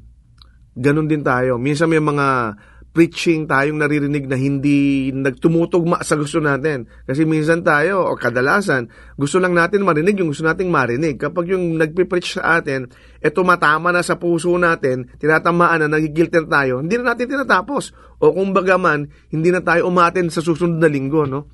Ganon 0.74 1.06
din 1.06 1.22
tayo. 1.22 1.60
Minsan 1.60 1.92
may 1.92 2.00
mga 2.00 2.58
preaching 2.92 3.48
tayong 3.48 3.80
naririnig 3.80 4.28
na 4.28 4.36
hindi 4.36 5.08
nagtumutugma 5.16 6.04
sa 6.04 6.12
gusto 6.12 6.44
natin. 6.44 6.84
Kasi 7.08 7.24
minsan 7.24 7.64
tayo, 7.64 8.04
o 8.04 8.20
kadalasan, 8.20 8.92
gusto 9.16 9.40
lang 9.40 9.56
natin 9.56 9.80
marinig 9.80 10.20
yung 10.20 10.28
gusto 10.28 10.44
nating 10.44 10.68
marinig. 10.68 11.16
Kapag 11.16 11.56
yung 11.56 11.80
nagpipreach 11.80 12.36
sa 12.36 12.60
atin, 12.60 12.92
e 13.16 13.28
tumatama 13.32 13.96
na 13.96 14.04
sa 14.04 14.20
puso 14.20 14.52
natin, 14.60 15.08
tinatamaan 15.16 15.88
na, 15.88 15.88
nagigilter 15.88 16.44
tayo, 16.44 16.84
hindi 16.84 17.00
na 17.00 17.16
natin 17.16 17.32
tinatapos. 17.32 17.96
O 18.20 18.36
kung 18.36 18.52
bagaman, 18.52 19.08
hindi 19.32 19.48
na 19.48 19.64
tayo 19.64 19.88
umatin 19.88 20.28
sa 20.28 20.44
susunod 20.44 20.76
na 20.76 20.88
linggo, 20.92 21.24
no? 21.24 21.48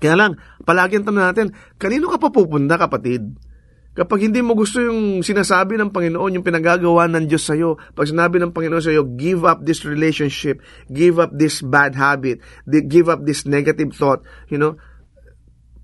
Kaya 0.00 0.16
lang, 0.18 0.40
palagi 0.64 0.98
ang 0.98 1.14
natin, 1.14 1.52
kanino 1.78 2.08
ka 2.10 2.18
pa 2.18 2.32
pupunta, 2.32 2.80
kapatid? 2.80 3.51
Kapag 3.92 4.24
hindi 4.24 4.40
mo 4.40 4.56
gusto 4.56 4.80
yung 4.80 5.20
sinasabi 5.20 5.76
ng 5.76 5.92
Panginoon, 5.92 6.40
yung 6.40 6.46
pinagagawa 6.46 7.04
ng 7.12 7.28
Diyos 7.28 7.44
sa'yo, 7.44 7.76
pag 7.92 8.08
sinabi 8.08 8.40
ng 8.40 8.56
Panginoon 8.56 8.80
sa'yo, 8.80 9.04
give 9.20 9.44
up 9.44 9.60
this 9.68 9.84
relationship, 9.84 10.64
give 10.88 11.20
up 11.20 11.28
this 11.36 11.60
bad 11.60 11.92
habit, 11.92 12.40
give 12.64 13.12
up 13.12 13.20
this 13.28 13.44
negative 13.44 13.92
thought, 13.92 14.24
you 14.48 14.56
know, 14.56 14.80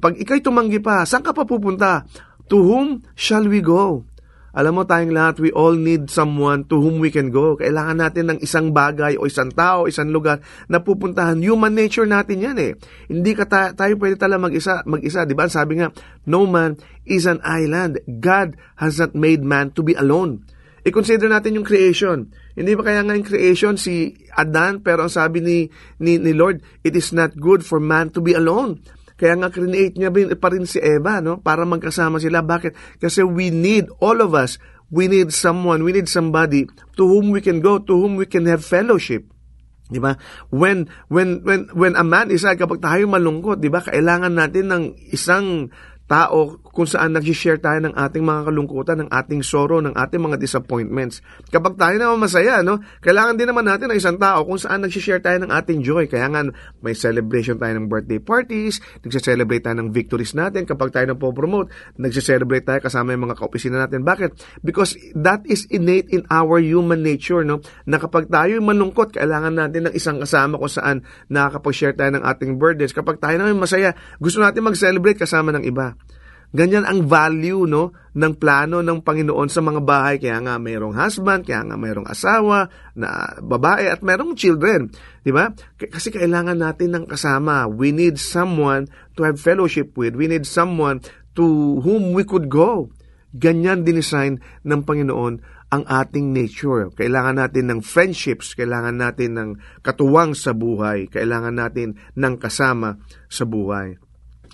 pag 0.00 0.16
ikay 0.16 0.40
tumanggi 0.40 0.80
pa, 0.80 1.04
saan 1.04 1.20
ka 1.20 1.36
pa 1.36 1.44
pupunta? 1.44 2.08
To 2.48 2.56
whom 2.56 3.04
shall 3.12 3.44
we 3.44 3.60
go? 3.60 4.08
Alam 4.58 4.74
mo 4.74 4.82
tayong 4.82 5.14
lahat, 5.14 5.38
we 5.38 5.54
all 5.54 5.78
need 5.78 6.10
someone 6.10 6.66
to 6.66 6.82
whom 6.82 6.98
we 6.98 7.14
can 7.14 7.30
go. 7.30 7.54
Kailangan 7.54 8.02
natin 8.02 8.24
ng 8.34 8.38
isang 8.42 8.74
bagay 8.74 9.14
o 9.14 9.30
isang 9.30 9.54
tao, 9.54 9.86
isang 9.86 10.10
lugar 10.10 10.42
na 10.66 10.82
pupuntahan. 10.82 11.38
Human 11.38 11.78
nature 11.78 12.10
natin 12.10 12.42
yan 12.42 12.58
eh. 12.58 12.74
Hindi 13.06 13.38
ka 13.38 13.46
ta- 13.46 13.70
tayo 13.78 13.94
pwede 14.02 14.18
tala 14.18 14.34
mag-isa, 14.34 14.82
mag-isa. 14.82 15.22
Di 15.22 15.38
ba? 15.38 15.46
Sabi 15.46 15.78
nga, 15.78 15.94
no 16.26 16.42
man 16.42 16.74
is 17.06 17.30
an 17.30 17.38
island. 17.46 18.02
God 18.18 18.58
has 18.82 18.98
not 18.98 19.14
made 19.14 19.46
man 19.46 19.70
to 19.78 19.86
be 19.86 19.94
alone. 19.94 20.42
I-consider 20.82 21.30
natin 21.30 21.54
yung 21.54 21.66
creation. 21.66 22.34
Hindi 22.58 22.74
ba 22.74 22.82
kaya 22.82 23.06
nga 23.06 23.14
yung 23.14 23.30
creation 23.30 23.78
si 23.78 24.26
Adan, 24.34 24.82
pero 24.82 25.06
ang 25.06 25.12
sabi 25.14 25.38
ni, 25.38 25.58
ni, 26.02 26.18
ni 26.18 26.34
Lord, 26.34 26.66
it 26.82 26.98
is 26.98 27.14
not 27.14 27.38
good 27.38 27.62
for 27.62 27.78
man 27.78 28.10
to 28.10 28.18
be 28.18 28.34
alone. 28.34 28.82
Kaya 29.18 29.34
nga 29.34 29.50
create 29.50 29.98
niya 29.98 30.14
pa 30.38 30.48
rin 30.54 30.62
si 30.62 30.78
Eva, 30.78 31.18
no? 31.18 31.42
Para 31.42 31.66
magkasama 31.66 32.22
sila. 32.22 32.46
Bakit? 32.46 33.02
Kasi 33.02 33.26
we 33.26 33.50
need, 33.50 33.90
all 33.98 34.22
of 34.22 34.30
us, 34.38 34.62
we 34.94 35.10
need 35.10 35.34
someone, 35.34 35.82
we 35.82 35.90
need 35.90 36.06
somebody 36.06 36.70
to 36.94 37.02
whom 37.02 37.34
we 37.34 37.42
can 37.42 37.58
go, 37.58 37.82
to 37.82 37.92
whom 37.98 38.14
we 38.14 38.30
can 38.30 38.46
have 38.46 38.62
fellowship. 38.62 39.26
Di 39.88 39.98
ba? 39.98 40.20
When 40.52 40.92
when 41.08 41.42
when 41.42 41.72
when 41.72 41.96
a 41.96 42.04
man 42.04 42.28
is 42.28 42.44
kapag 42.44 42.84
tayo 42.84 43.08
malungkot, 43.08 43.58
di 43.58 43.72
ba? 43.72 43.80
Kailangan 43.80 44.36
natin 44.36 44.68
ng 44.68 44.84
isang 45.10 45.72
tao 46.08 46.60
kung 46.78 46.86
saan 46.86 47.10
nag-share 47.10 47.58
tayo 47.58 47.82
ng 47.82 47.98
ating 47.98 48.22
mga 48.22 48.54
kalungkutan, 48.54 49.02
ng 49.02 49.10
ating 49.10 49.42
sorrow, 49.42 49.82
ng 49.82 49.98
ating 49.98 50.22
mga 50.22 50.38
disappointments. 50.38 51.18
Kapag 51.50 51.74
tayo 51.74 51.98
naman 51.98 52.22
masaya, 52.22 52.62
no? 52.62 52.78
Kailangan 53.02 53.34
din 53.34 53.50
naman 53.50 53.66
natin 53.66 53.90
ng 53.90 53.98
isang 53.98 54.14
tao 54.14 54.46
kung 54.46 54.62
saan 54.62 54.86
nag-share 54.86 55.18
tayo 55.18 55.42
ng 55.42 55.50
ating 55.50 55.82
joy. 55.82 56.06
Kaya 56.06 56.30
nga 56.30 56.46
may 56.78 56.94
celebration 56.94 57.58
tayo 57.58 57.74
ng 57.82 57.90
birthday 57.90 58.22
parties, 58.22 58.78
nagse-celebrate 59.02 59.66
tayo 59.66 59.74
ng 59.82 59.90
victories 59.90 60.38
natin. 60.38 60.70
Kapag 60.70 60.94
tayo 60.94 61.10
nagpo-promote, 61.10 61.98
nagse-celebrate 61.98 62.62
tayo 62.62 62.78
kasama 62.78 63.10
yung 63.10 63.26
mga 63.26 63.42
kaopisina 63.42 63.82
natin. 63.82 64.06
Bakit? 64.06 64.62
Because 64.62 64.94
that 65.18 65.42
is 65.50 65.66
innate 65.74 66.06
in 66.14 66.30
our 66.30 66.62
human 66.62 67.02
nature, 67.02 67.42
no? 67.42 67.58
Na 67.90 67.98
kapag 67.98 68.30
tayo 68.30 68.54
malungkot, 68.62 69.18
kailangan 69.18 69.58
natin 69.58 69.90
ng 69.90 69.94
isang 69.98 70.22
kasama 70.22 70.54
kung 70.54 70.70
saan 70.70 71.02
nakakapag-share 71.26 71.98
tayo 71.98 72.14
ng 72.14 72.22
ating 72.22 72.54
birthdays. 72.54 72.94
Kapag 72.94 73.18
tayo 73.18 73.34
naman 73.34 73.58
masaya, 73.58 73.98
gusto 74.22 74.38
natin 74.38 74.62
mag-celebrate 74.62 75.18
kasama 75.18 75.50
ng 75.58 75.66
iba. 75.66 75.98
Ganyan 76.48 76.88
ang 76.88 77.04
value 77.04 77.68
no 77.68 77.92
ng 78.16 78.34
plano 78.40 78.80
ng 78.80 79.04
Panginoon 79.04 79.52
sa 79.52 79.60
mga 79.60 79.84
bahay 79.84 80.16
kaya 80.16 80.40
nga 80.40 80.56
mayroong 80.56 80.96
husband, 80.96 81.44
kaya 81.44 81.60
nga 81.62 81.76
mayroong 81.76 82.08
asawa 82.08 82.72
na 82.96 83.36
babae 83.38 83.92
at 83.92 84.00
mayroong 84.00 84.32
children, 84.32 84.88
di 85.22 85.30
ba? 85.30 85.52
Kasi 85.76 86.08
kailangan 86.08 86.58
natin 86.58 86.96
ng 86.96 87.04
kasama. 87.04 87.68
We 87.68 87.92
need 87.92 88.16
someone 88.16 88.88
to 89.20 89.28
have 89.28 89.36
fellowship 89.36 89.94
with. 89.94 90.16
We 90.16 90.26
need 90.26 90.48
someone 90.48 91.04
to 91.36 91.44
whom 91.84 92.16
we 92.16 92.24
could 92.24 92.48
go. 92.48 92.90
Ganyan 93.36 93.84
dinesign 93.84 94.40
ng 94.64 94.80
Panginoon 94.88 95.44
ang 95.68 95.84
ating 95.84 96.32
nature. 96.32 96.88
Kailangan 96.96 97.44
natin 97.44 97.68
ng 97.68 97.80
friendships, 97.84 98.56
kailangan 98.56 98.96
natin 98.96 99.36
ng 99.36 99.50
katuwang 99.84 100.32
sa 100.32 100.56
buhay, 100.56 101.12
kailangan 101.12 101.60
natin 101.60 102.00
ng 102.16 102.34
kasama 102.40 102.96
sa 103.28 103.44
buhay. 103.44 104.00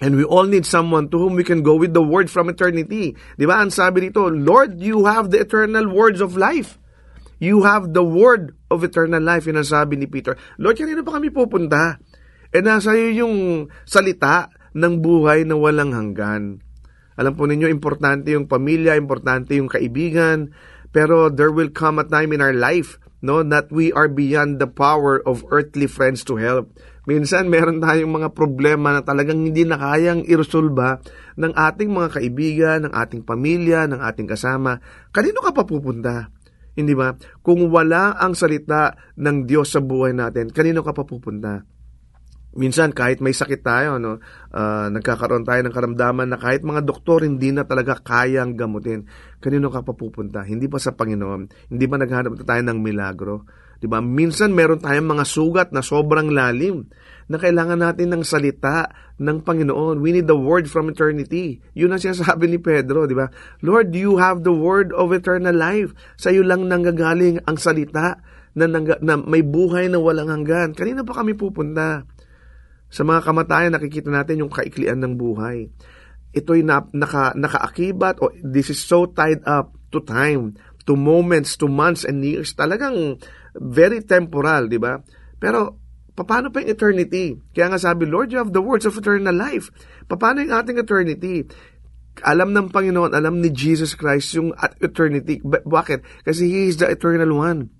And 0.02 0.18
we 0.18 0.24
all 0.26 0.46
need 0.46 0.66
someone 0.66 1.06
to 1.14 1.18
whom 1.18 1.38
we 1.38 1.46
can 1.46 1.62
go 1.62 1.78
with 1.78 1.94
the 1.94 2.02
word 2.02 2.26
from 2.26 2.50
eternity. 2.50 3.14
Di 3.38 3.44
ba? 3.46 3.62
Ang 3.62 3.70
sabi 3.70 4.10
dito, 4.10 4.26
Lord, 4.26 4.82
you 4.82 5.06
have 5.06 5.30
the 5.30 5.38
eternal 5.38 5.86
words 5.86 6.18
of 6.18 6.34
life. 6.34 6.82
You 7.38 7.62
have 7.62 7.94
the 7.94 8.02
word 8.02 8.58
of 8.70 8.82
eternal 8.82 9.22
life. 9.22 9.46
Yun 9.46 9.62
ang 9.62 9.68
sabi 9.68 9.94
ni 9.94 10.10
Peter. 10.10 10.34
Lord, 10.58 10.74
kanino 10.74 11.06
pa 11.06 11.22
kami 11.22 11.30
pupunta? 11.30 12.02
E 12.50 12.58
nasa 12.58 12.94
iyo 12.94 13.26
yung 13.26 13.36
salita 13.86 14.50
ng 14.74 14.98
buhay 14.98 15.46
na 15.46 15.54
walang 15.54 15.94
hanggan. 15.94 16.58
Alam 17.14 17.32
po 17.38 17.46
ninyo, 17.46 17.70
importante 17.70 18.34
yung 18.34 18.50
pamilya, 18.50 18.98
importante 18.98 19.54
yung 19.54 19.70
kaibigan, 19.70 20.50
pero 20.90 21.30
there 21.30 21.54
will 21.54 21.70
come 21.70 22.02
a 22.02 22.06
time 22.06 22.34
in 22.34 22.42
our 22.42 22.54
life 22.54 22.98
no 23.24 23.40
that 23.40 23.72
we 23.72 23.88
are 23.96 24.06
beyond 24.06 24.60
the 24.60 24.68
power 24.68 25.16
of 25.24 25.48
earthly 25.48 25.88
friends 25.88 26.20
to 26.28 26.36
help. 26.36 26.68
Minsan 27.04 27.52
meron 27.52 27.84
tayong 27.84 28.08
mga 28.08 28.32
problema 28.32 28.96
na 28.96 29.04
talagang 29.04 29.44
hindi 29.44 29.68
na 29.68 29.76
kayang 29.76 30.24
iresolba 30.24 31.04
ng 31.36 31.52
ating 31.52 31.92
mga 31.92 32.08
kaibigan, 32.16 32.78
ng 32.88 32.92
ating 32.96 33.22
pamilya, 33.28 33.84
ng 33.84 34.00
ating 34.00 34.24
kasama. 34.24 34.80
Kanino 35.12 35.44
ka 35.44 35.52
pa 35.52 35.68
pupunta? 35.68 36.32
Hindi 36.74 36.96
ba? 36.96 37.12
Kung 37.44 37.68
wala 37.68 38.16
ang 38.16 38.32
salita 38.32 38.96
ng 39.20 39.44
Diyos 39.44 39.70
sa 39.70 39.84
buhay 39.84 40.16
natin, 40.16 40.50
kanino 40.50 40.80
ka 40.80 40.96
pa 40.96 41.04
pupunta? 41.04 41.62
Minsan 42.54 42.94
kahit 42.94 43.18
may 43.18 43.34
sakit 43.34 43.66
tayo, 43.66 43.98
no, 43.98 44.22
ah, 44.54 44.86
nagkakaroon 44.86 45.42
tayo 45.42 45.60
ng 45.66 45.74
karamdaman 45.74 46.30
na 46.30 46.38
kahit 46.38 46.62
mga 46.62 46.86
doktor 46.86 47.26
hindi 47.26 47.50
na 47.50 47.66
talaga 47.66 47.98
kayang 47.98 48.54
gamutin. 48.54 49.10
Kanino 49.42 49.74
ka 49.74 49.82
pa 49.82 49.92
pupunta? 49.92 50.46
Hindi 50.46 50.70
pa 50.70 50.78
sa 50.78 50.94
Panginoon. 50.94 51.70
Hindi 51.74 51.84
ba 51.90 51.98
naghanap 51.98 52.32
na 52.38 52.44
tayo 52.46 52.62
ng 52.62 52.78
milagro? 52.78 53.44
'Di 53.78 53.86
ba? 53.90 53.98
Minsan 54.02 54.52
meron 54.52 54.82
tayong 54.82 55.16
mga 55.16 55.24
sugat 55.24 55.68
na 55.70 55.80
sobrang 55.80 56.30
lalim 56.30 56.86
na 57.28 57.40
kailangan 57.40 57.80
natin 57.80 58.12
ng 58.12 58.22
salita 58.24 58.92
ng 59.16 59.40
Panginoon. 59.46 60.02
We 60.02 60.12
need 60.12 60.28
the 60.28 60.36
word 60.36 60.68
from 60.68 60.92
eternity. 60.92 61.62
Yun 61.72 61.96
ang 61.96 62.02
sinasabi 62.02 62.50
ni 62.50 62.58
Pedro, 62.60 63.08
di 63.08 63.16
ba? 63.16 63.30
Lord, 63.64 63.94
you 63.96 64.20
have 64.20 64.44
the 64.44 64.52
word 64.52 64.92
of 64.92 65.14
eternal 65.14 65.54
life. 65.54 65.96
Sa 66.20 66.28
iyo 66.28 66.44
lang 66.44 66.68
nanggagaling 66.68 67.40
ang 67.48 67.56
salita 67.56 68.20
na, 68.54 68.66
nangga- 68.68 69.00
na 69.00 69.16
may 69.16 69.40
buhay 69.40 69.88
na 69.88 69.98
walang 69.98 70.30
hanggan. 70.30 70.76
Kanina 70.76 71.02
pa 71.02 71.22
kami 71.22 71.32
pupunta? 71.32 72.04
Sa 72.92 73.02
mga 73.02 73.26
kamatayan, 73.26 73.72
nakikita 73.74 74.10
natin 74.12 74.44
yung 74.44 74.52
kaiklian 74.52 75.00
ng 75.02 75.18
buhay. 75.18 75.66
Ito'y 76.34 76.62
na, 76.62 76.82
naka, 76.94 77.34
nakaakibat, 77.34 78.22
o 78.22 78.30
this 78.42 78.70
is 78.70 78.82
so 78.82 79.06
tied 79.06 79.42
up 79.46 79.74
to 79.90 80.02
time, 80.02 80.58
to 80.86 80.94
moments, 80.98 81.58
to 81.58 81.70
months 81.70 82.02
and 82.02 82.22
years. 82.22 82.54
Talagang 82.54 83.18
very 83.58 84.02
temporal, 84.02 84.66
di 84.66 84.78
ba? 84.78 84.98
Pero, 85.38 85.78
paano 86.14 86.54
pa 86.54 86.62
yung 86.62 86.70
eternity? 86.70 87.34
Kaya 87.50 87.74
nga 87.74 87.80
sabi, 87.82 88.06
Lord, 88.06 88.30
you 88.30 88.38
have 88.38 88.54
the 88.54 88.62
words 88.62 88.86
of 88.86 88.94
eternal 88.94 89.34
life. 89.34 89.74
Paano 90.06 90.42
yung 90.42 90.54
ating 90.54 90.78
eternity? 90.78 91.46
Alam 92.22 92.54
ng 92.54 92.70
Panginoon, 92.70 93.10
alam 93.10 93.42
ni 93.42 93.50
Jesus 93.50 93.98
Christ 93.98 94.38
yung 94.38 94.54
at 94.54 94.78
eternity. 94.78 95.42
Ba- 95.42 95.66
Bakit? 95.66 96.22
Kasi 96.22 96.46
He 96.46 96.70
is 96.70 96.78
the 96.78 96.86
eternal 96.86 97.34
one. 97.34 97.74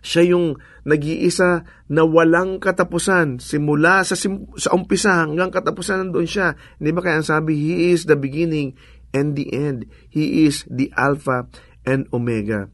Siya 0.00 0.32
yung 0.32 0.56
nag-iisa 0.88 1.68
na 1.92 2.02
walang 2.08 2.56
katapusan. 2.56 3.36
Simula 3.36 4.00
sa, 4.00 4.16
sim- 4.16 4.48
sa 4.56 4.72
umpisa 4.72 5.28
hanggang 5.28 5.52
katapusan 5.52 6.08
nandun 6.08 6.24
siya. 6.24 6.56
Hindi 6.80 6.90
ba 6.96 7.04
kaya 7.04 7.20
ang 7.20 7.28
sabi, 7.28 7.52
He 7.52 7.92
is 7.92 8.08
the 8.08 8.16
beginning 8.16 8.80
and 9.12 9.36
the 9.36 9.52
end. 9.52 9.84
He 10.08 10.48
is 10.48 10.64
the 10.72 10.88
Alpha 10.96 11.52
and 11.84 12.08
Omega. 12.16 12.72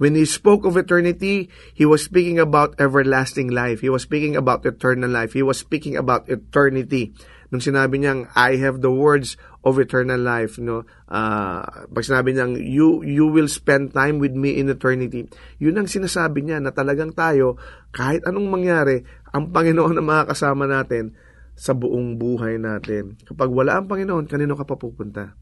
When 0.00 0.16
he 0.16 0.24
spoke 0.24 0.64
of 0.64 0.80
eternity, 0.80 1.52
he 1.76 1.84
was 1.84 2.00
speaking 2.00 2.40
about 2.40 2.80
everlasting 2.80 3.52
life. 3.52 3.84
He 3.84 3.92
was 3.92 4.08
speaking 4.08 4.32
about 4.32 4.64
eternal 4.64 5.12
life. 5.12 5.36
He 5.36 5.44
was 5.44 5.60
speaking 5.60 6.00
about 6.00 6.24
eternity. 6.32 7.12
Nung 7.52 7.60
sinabi 7.60 8.00
niyang, 8.00 8.32
I 8.32 8.56
have 8.64 8.80
the 8.80 8.88
words 8.88 9.36
of 9.60 9.76
eternal 9.76 10.16
life, 10.16 10.56
no? 10.56 10.88
Ah, 11.04 11.84
pag 11.92 12.06
sinabi 12.08 12.32
niyang, 12.32 12.56
you, 12.56 13.04
you 13.04 13.28
will 13.28 13.50
spend 13.50 13.92
time 13.92 14.16
with 14.16 14.32
me 14.32 14.56
in 14.56 14.72
eternity. 14.72 15.28
Yun 15.60 15.76
ang 15.76 15.90
sinasabi 15.90 16.48
niya 16.48 16.64
na 16.64 16.72
talagang 16.72 17.12
tayo, 17.12 17.60
kahit 17.92 18.24
anong 18.24 18.48
mangyari, 18.48 19.04
ang 19.36 19.52
Panginoon 19.52 20.00
ang 20.00 20.06
makakasama 20.08 20.64
natin 20.64 21.12
sa 21.52 21.76
buong 21.76 22.16
buhay 22.16 22.56
natin. 22.56 23.20
Kapag 23.20 23.52
wala 23.52 23.76
ang 23.76 23.84
Panginoon, 23.84 24.24
kanino 24.24 24.56
ka 24.56 24.64
pa 24.64 24.80
pupunta? 24.80 25.36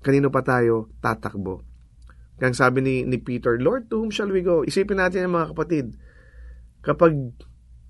Kanino 0.00 0.32
pa 0.32 0.40
tayo 0.40 0.88
tatakbo? 1.04 1.60
Kaya 2.38 2.54
sabi 2.54 2.80
ni, 2.80 2.94
ni 3.02 3.18
Peter, 3.18 3.58
Lord, 3.58 3.90
to 3.90 3.98
whom 3.98 4.14
shall 4.14 4.30
we 4.30 4.46
go? 4.46 4.62
Isipin 4.62 5.02
natin 5.02 5.26
yan 5.26 5.34
mga 5.34 5.52
kapatid. 5.52 5.98
Kapag 6.86 7.34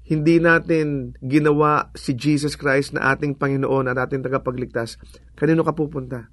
hindi 0.09 0.41
natin 0.41 1.13
ginawa 1.21 1.93
si 1.93 2.17
Jesus 2.17 2.57
Christ 2.57 2.97
na 2.97 3.13
ating 3.13 3.37
Panginoon 3.37 3.93
at 3.93 4.01
ating 4.01 4.25
tagapagligtas, 4.25 4.97
kanino 5.37 5.61
ka 5.61 5.77
pupunta? 5.77 6.33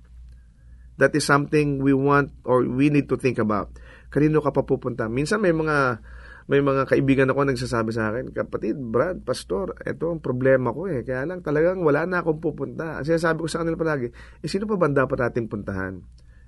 That 0.95 1.11
is 1.11 1.27
something 1.27 1.83
we 1.83 1.91
want 1.91 2.31
or 2.47 2.63
we 2.63 2.87
need 2.87 3.11
to 3.11 3.19
think 3.19 3.35
about. 3.35 3.75
Kanino 4.07 4.39
ka 4.39 4.55
pa 4.55 4.63
pupunta? 4.63 5.11
Minsan 5.11 5.43
may 5.43 5.51
mga 5.51 5.99
may 6.45 6.61
mga 6.61 6.87
kaibigan 6.87 7.27
ako 7.33 7.51
nagsasabi 7.51 7.89
sa 7.89 8.13
akin, 8.13 8.29
kapatid, 8.29 8.77
Brad, 8.77 9.25
pastor, 9.25 9.75
ito 9.81 10.13
ang 10.13 10.21
problema 10.21 10.69
ko 10.71 10.85
eh. 10.85 11.01
Kaya 11.01 11.25
lang 11.25 11.41
talagang 11.41 11.81
wala 11.81 12.05
na 12.05 12.21
akong 12.21 12.37
pupunta. 12.37 13.01
Ang 13.01 13.05
sinasabi 13.05 13.43
ko 13.43 13.49
sa 13.49 13.65
kanila 13.65 13.75
palagi, 13.75 14.13
eh 14.13 14.47
sino 14.47 14.69
pa 14.69 14.77
ba 14.77 14.85
dapat 14.87 15.19
nating 15.25 15.49
puntahan? 15.49 16.05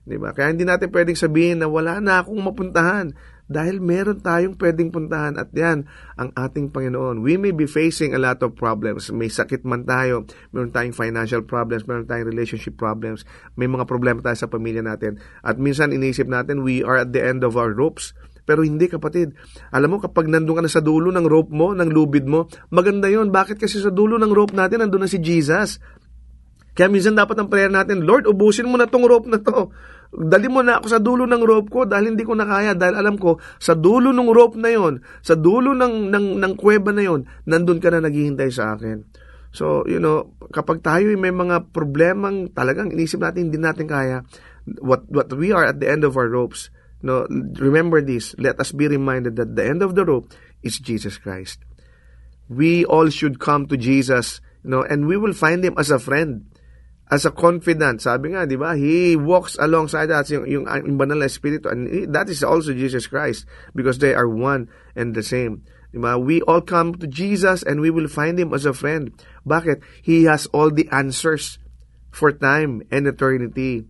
Di 0.08 0.15
ba? 0.15 0.32
Kaya 0.32 0.56
hindi 0.56 0.63
natin 0.63 0.88
pwedeng 0.88 1.20
sabihin 1.20 1.60
na 1.60 1.67
wala 1.67 2.00
na 2.00 2.24
akong 2.24 2.39
mapuntahan. 2.39 3.12
Dahil 3.48 3.80
meron 3.80 4.20
tayong 4.20 4.60
pwedeng 4.60 4.91
puntahan 4.91 5.39
at 5.39 5.52
yan 5.56 5.88
ang 6.20 6.36
ating 6.36 6.67
Panginoon. 6.72 7.24
We 7.24 7.39
may 7.39 7.56
be 7.56 7.63
facing 7.63 8.12
a 8.12 8.20
lot 8.20 8.43
of 8.43 8.60
problems. 8.60 9.08
May 9.12 9.32
sakit 9.32 9.63
man 9.63 9.88
tayo, 9.88 10.28
meron 10.52 10.72
tayong 10.76 10.91
financial 10.96 11.48
problems, 11.48 11.88
meron 11.88 12.04
tayong 12.08 12.28
relationship 12.28 12.76
problems, 12.76 13.24
may 13.56 13.72
mga 13.72 13.88
problema 13.88 14.20
tayo 14.20 14.36
sa 14.36 14.52
pamilya 14.52 14.84
natin. 14.84 15.20
At 15.43 15.60
minsan 15.60 15.96
inisip 15.96 16.28
natin, 16.28 16.63
we 16.63 16.84
are 16.84 17.00
at 17.00 17.15
the 17.15 17.24
end 17.24 17.48
of 17.48 17.56
our 17.56 17.72
ropes. 17.72 18.12
Pero 18.48 18.63
hindi 18.63 18.88
kapatid. 18.88 19.36
Alam 19.76 19.96
mo, 19.96 19.98
kapag 20.00 20.32
nandun 20.32 20.60
ka 20.60 20.63
na 20.63 20.72
sa 20.72 20.80
dulo 20.80 21.12
ng 21.12 21.28
rope 21.28 21.52
mo, 21.52 21.76
ng 21.76 21.91
lubid 21.91 22.24
mo, 22.28 22.48
maganda 22.72 23.12
yon 23.12 23.28
Bakit 23.28 23.60
kasi 23.60 23.84
sa 23.84 23.91
dulo 23.91 24.15
ng 24.15 24.32
rope 24.32 24.56
natin, 24.56 24.88
nandun 24.88 25.04
na 25.04 25.12
si 25.12 25.20
Jesus. 25.20 25.84
Kaya 26.78 26.93
minsan 26.93 27.17
dapat 27.17 27.34
ang 27.41 27.50
prayer 27.50 27.74
natin, 27.74 28.06
Lord, 28.06 28.30
ubusin 28.30 28.70
mo 28.70 28.78
na 28.78 28.86
tong 28.86 29.04
rope 29.04 29.26
na 29.26 29.41
to. 29.41 29.74
Dali 30.13 30.48
mo 30.48 30.63
na 30.63 30.80
ako 30.80 30.88
sa 30.88 31.00
dulo 31.04 31.28
ng 31.28 31.43
rope 31.43 31.70
ko 31.70 31.80
dahil 31.84 32.15
hindi 32.15 32.24
ko 32.24 32.32
na 32.34 32.48
kaya. 32.48 32.72
Dahil 32.74 32.96
alam 32.96 33.15
ko, 33.20 33.39
sa 33.60 33.76
dulo 33.76 34.15
ng 34.15 34.30
rope 34.32 34.56
na 34.56 34.72
yon, 34.72 35.04
sa 35.20 35.36
dulo 35.36 35.76
ng, 35.76 36.08
ng, 36.08 36.28
ng 36.39 36.54
kuweba 36.56 36.96
na 36.96 37.04
yon, 37.04 37.28
nandun 37.43 37.84
ka 37.84 37.91
na 37.91 38.00
naghihintay 38.00 38.48
sa 38.48 38.80
akin. 38.80 39.04
So, 39.52 39.84
you 39.88 40.00
know, 40.00 40.38
kapag 40.52 40.84
tayo 40.84 41.12
may 41.17 41.34
mga 41.34 41.72
problemang 41.72 42.52
talagang 42.52 42.93
inisip 42.93 43.24
natin 43.24 43.52
hindi 43.52 43.60
natin 43.60 43.88
kaya, 43.88 44.24
what, 44.80 45.08
what 45.12 45.32
we 45.34 45.52
are 45.52 45.65
at 45.65 45.80
the 45.80 45.88
end 45.88 46.04
of 46.04 46.15
our 46.15 46.28
ropes, 46.28 46.70
no, 47.04 47.28
remember 47.60 48.00
this, 48.00 48.36
let 48.39 48.60
us 48.60 48.72
be 48.72 48.88
reminded 48.88 49.36
that 49.36 49.56
the 49.56 49.65
end 49.65 49.84
of 49.84 49.96
the 49.96 50.04
rope 50.04 50.32
is 50.63 50.80
Jesus 50.80 51.17
Christ. 51.17 51.63
We 52.48 52.88
all 52.88 53.12
should 53.12 53.43
come 53.43 53.67
to 53.67 53.76
Jesus, 53.76 54.39
you 54.63 54.72
know, 54.72 54.84
and 54.84 55.08
we 55.08 55.20
will 55.20 55.36
find 55.36 55.63
Him 55.63 55.76
as 55.76 55.91
a 55.91 56.00
friend 56.00 56.48
as 57.08 57.24
a 57.24 57.32
confidant. 57.32 58.04
Sabi 58.04 58.36
nga, 58.36 58.43
di 58.43 58.60
ba? 58.60 58.76
He 58.76 59.15
walks 59.15 59.56
alongside 59.60 60.12
us, 60.12 60.28
yung, 60.32 60.43
yung, 60.48 60.65
yung 60.67 61.00
banal 61.00 61.24
na 61.24 61.32
espiritu. 61.32 61.72
And 61.72 61.88
he- 61.88 62.10
that 62.12 62.28
is 62.28 62.43
also 62.43 62.76
Jesus 62.76 63.08
Christ 63.08 63.48
because 63.72 64.00
they 64.00 64.13
are 64.13 64.28
one 64.28 64.67
and 64.96 65.15
the 65.15 65.24
same. 65.24 65.63
Di 65.96 66.00
ba? 66.00 66.20
We 66.20 66.43
all 66.43 66.62
come 66.62 66.96
to 67.00 67.08
Jesus 67.08 67.63
and 67.63 67.80
we 67.80 67.89
will 67.89 68.12
find 68.12 68.36
Him 68.36 68.52
as 68.52 68.67
a 68.67 68.76
friend. 68.76 69.15
Bakit? 69.48 69.80
He 70.04 70.28
has 70.28 70.48
all 70.52 70.67
the 70.67 70.88
answers 70.91 71.60
for 72.12 72.36
time 72.36 72.84
and 72.91 73.08
eternity. 73.08 73.88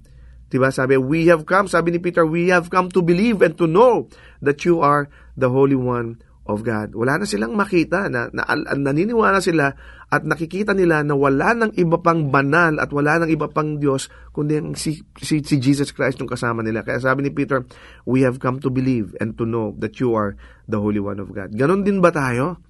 Diba? 0.47 0.71
Sabi, 0.71 0.95
we 0.95 1.27
have 1.27 1.43
come, 1.43 1.67
sabi 1.67 1.91
ni 1.91 1.99
Peter, 1.99 2.23
we 2.23 2.47
have 2.47 2.69
come 2.71 2.88
to 2.88 3.01
believe 3.03 3.41
and 3.41 3.58
to 3.58 3.67
know 3.67 4.08
that 4.39 4.63
you 4.63 4.80
are 4.80 5.12
the 5.36 5.49
Holy 5.49 5.75
One 5.75 6.23
of 6.47 6.63
God. 6.63 6.95
Wala 6.95 7.19
na 7.21 7.25
silang 7.27 7.53
makita 7.53 8.07
na, 8.07 8.31
na, 8.31 8.47
na 8.47 8.73
naniniwala 8.73 9.43
sila 9.43 9.75
at 10.07 10.23
nakikita 10.23 10.71
nila 10.71 11.03
na 11.03 11.13
wala 11.13 11.51
ng 11.51 11.75
iba 11.75 11.99
pang 11.99 12.31
banal 12.31 12.79
at 12.79 12.88
wala 12.95 13.19
ng 13.21 13.29
iba 13.29 13.51
pang 13.51 13.75
Diyos 13.75 14.07
kundi 14.31 14.55
si, 14.79 15.03
si, 15.19 15.43
si 15.43 15.55
Jesus 15.60 15.91
Christ 15.91 16.23
yung 16.23 16.31
kasama 16.31 16.63
nila. 16.63 16.88
Kaya 16.88 17.03
sabi 17.03 17.27
ni 17.27 17.31
Peter, 17.36 17.67
we 18.07 18.23
have 18.23 18.39
come 18.39 18.63
to 18.63 18.71
believe 18.71 19.12
and 19.19 19.36
to 19.36 19.43
know 19.43 19.75
that 19.83 19.99
you 19.99 20.15
are 20.15 20.39
the 20.71 20.79
Holy 20.79 21.03
One 21.03 21.19
of 21.19 21.27
God. 21.36 21.51
Ganon 21.51 21.83
din 21.83 21.99
ba 21.99 22.15
tayo? 22.15 22.63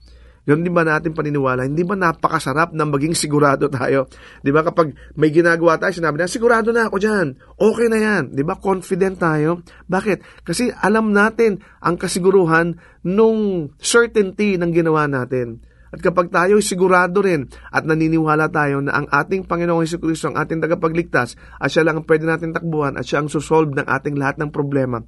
Ganun 0.47 0.63
din 0.63 0.71
ba 0.71 0.87
natin 0.87 1.11
paniniwala? 1.11 1.67
Hindi 1.67 1.83
ba 1.83 1.99
napakasarap 1.99 2.71
na 2.71 2.87
maging 2.87 3.19
sigurado 3.19 3.67
tayo? 3.67 4.07
Di 4.39 4.47
ba 4.55 4.63
kapag 4.63 4.95
may 5.19 5.27
ginagawa 5.27 5.75
tayo, 5.75 5.91
sinabi 5.91 6.23
na, 6.23 6.31
sigurado 6.31 6.71
na 6.71 6.87
ako 6.87 7.03
dyan. 7.03 7.35
Okay 7.59 7.87
na 7.91 7.99
yan. 7.99 8.23
Di 8.31 8.47
ba? 8.47 8.55
Confident 8.55 9.19
tayo. 9.19 9.59
Bakit? 9.91 10.47
Kasi 10.47 10.71
alam 10.71 11.11
natin 11.11 11.59
ang 11.83 11.99
kasiguruhan 11.99 12.79
nung 13.03 13.75
certainty 13.75 14.55
ng 14.55 14.71
ginawa 14.71 15.03
natin. 15.11 15.59
At 15.91 15.99
kapag 15.99 16.31
tayo 16.31 16.63
sigurado 16.63 17.19
rin 17.23 17.51
at 17.71 17.83
naniniwala 17.83 18.47
tayo 18.47 18.79
na 18.83 19.03
ang 19.03 19.07
ating 19.07 19.47
Panginoong 19.47 19.83
Hesus 19.83 20.03
Kristo 20.03 20.31
ang 20.31 20.39
ating 20.39 20.59
tagapagligtas 20.59 21.39
at 21.59 21.71
siya 21.71 21.87
lang 21.87 22.03
ang 22.03 22.07
pwede 22.07 22.27
natin 22.27 22.51
takbuhan 22.51 22.99
at 22.99 23.07
siya 23.07 23.23
ang 23.23 23.31
susolve 23.31 23.71
ng 23.71 23.87
ating 23.87 24.19
lahat 24.19 24.35
ng 24.35 24.51
problema, 24.51 24.99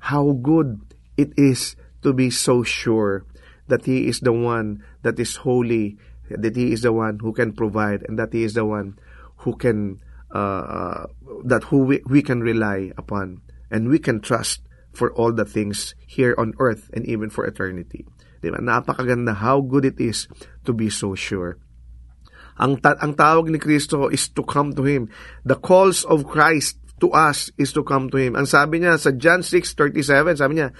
how 0.00 0.32
good 0.32 0.80
it 1.20 1.36
is 1.36 1.76
to 2.00 2.16
be 2.16 2.32
so 2.32 2.64
sure 2.64 3.28
that 3.68 3.84
He 3.84 4.06
is 4.06 4.20
the 4.20 4.32
one 4.32 4.82
that 5.02 5.18
is 5.18 5.36
holy, 5.36 5.98
that 6.30 6.56
He 6.56 6.72
is 6.72 6.82
the 6.82 6.92
one 6.92 7.18
who 7.20 7.32
can 7.32 7.52
provide, 7.52 8.02
and 8.08 8.18
that 8.18 8.32
He 8.32 8.44
is 8.44 8.54
the 8.54 8.64
one 8.64 8.98
who 9.44 9.56
can 9.56 10.00
uh, 10.30 11.06
that 11.44 11.64
who 11.64 11.86
we, 11.86 12.02
we 12.06 12.22
can 12.22 12.40
rely 12.40 12.92
upon, 12.98 13.42
and 13.70 13.88
we 13.88 13.98
can 13.98 14.20
trust 14.20 14.60
for 14.92 15.12
all 15.12 15.32
the 15.32 15.44
things 15.44 15.94
here 16.06 16.34
on 16.38 16.54
earth 16.58 16.90
and 16.94 17.04
even 17.06 17.30
for 17.30 17.44
eternity. 17.46 18.06
Diba? 18.42 18.60
Napakaganda 18.60 19.36
how 19.36 19.60
good 19.60 19.84
it 19.84 20.00
is 20.00 20.26
to 20.64 20.72
be 20.72 20.88
so 20.88 21.14
sure. 21.14 21.58
Ang, 22.56 22.80
ta- 22.80 22.96
ang 23.04 23.12
tawag 23.12 23.52
ni 23.52 23.60
Kristo 23.60 24.08
is 24.08 24.32
to 24.32 24.40
come 24.42 24.72
to 24.72 24.84
Him. 24.88 25.12
The 25.44 25.60
calls 25.60 26.08
of 26.08 26.24
Christ 26.24 26.80
to 27.04 27.12
us 27.12 27.52
is 27.60 27.76
to 27.76 27.84
come 27.84 28.08
to 28.08 28.16
Him. 28.16 28.32
Ang 28.32 28.48
sabi 28.48 28.80
niya 28.80 28.96
sa 28.96 29.12
John 29.12 29.44
6.37, 29.44 30.40
sabi 30.40 30.52
niya, 30.56 30.72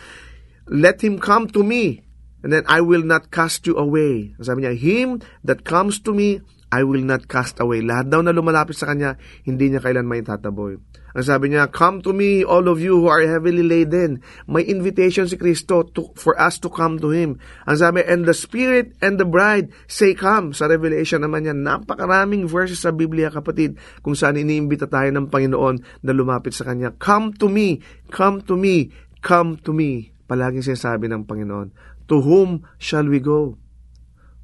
Let 0.72 1.04
Him 1.04 1.20
come 1.20 1.52
to 1.52 1.60
me, 1.60 2.05
and 2.46 2.54
then 2.54 2.62
I 2.70 2.78
will 2.78 3.02
not 3.02 3.34
cast 3.34 3.66
you 3.66 3.74
away. 3.74 4.38
Sabi 4.38 4.62
niya, 4.62 4.78
Him 4.78 5.18
that 5.42 5.66
comes 5.66 5.98
to 6.06 6.14
me, 6.14 6.46
I 6.70 6.86
will 6.86 7.02
not 7.02 7.26
cast 7.26 7.58
away. 7.58 7.82
Lahat 7.82 8.06
daw 8.06 8.22
na 8.22 8.30
lumalapit 8.30 8.78
sa 8.78 8.94
Kanya, 8.94 9.18
hindi 9.42 9.66
niya 9.66 9.82
kailan 9.82 10.06
may 10.06 10.22
tataboy. 10.22 10.78
Ang 11.18 11.26
sabi 11.26 11.50
niya, 11.50 11.66
Come 11.74 12.06
to 12.06 12.14
me, 12.14 12.46
all 12.46 12.70
of 12.70 12.78
you 12.78 13.02
who 13.02 13.10
are 13.10 13.18
heavily 13.18 13.66
laden. 13.66 14.22
May 14.46 14.62
invitation 14.62 15.26
si 15.26 15.34
Kristo 15.34 15.90
to, 15.90 16.14
for 16.14 16.38
us 16.38 16.62
to 16.62 16.70
come 16.70 17.02
to 17.02 17.10
Him. 17.10 17.42
Ang 17.66 17.78
sabi, 17.82 18.06
and 18.06 18.22
the 18.22 18.36
Spirit 18.36 18.94
and 19.02 19.18
the 19.18 19.26
bride 19.26 19.74
say 19.90 20.14
come. 20.14 20.54
Sa 20.54 20.70
Revelation 20.70 21.26
naman 21.26 21.50
yan, 21.50 21.66
napakaraming 21.66 22.46
verses 22.46 22.78
sa 22.78 22.94
Biblia, 22.94 23.26
kapatid, 23.26 23.74
kung 24.06 24.14
saan 24.14 24.38
iniimbita 24.38 24.86
tayo 24.86 25.10
ng 25.10 25.34
Panginoon 25.34 26.06
na 26.06 26.12
lumapit 26.14 26.54
sa 26.54 26.62
Kanya. 26.62 26.94
Come 26.94 27.34
to 27.42 27.50
me, 27.50 27.82
come 28.14 28.38
to 28.46 28.54
me, 28.54 28.94
come 29.18 29.58
to 29.66 29.74
me. 29.74 30.14
Palaging 30.30 30.74
sinasabi 30.74 31.06
ng 31.06 31.22
Panginoon, 31.24 31.95
To 32.08 32.22
whom 32.22 32.66
shall 32.78 33.06
we 33.06 33.18
go? 33.20 33.58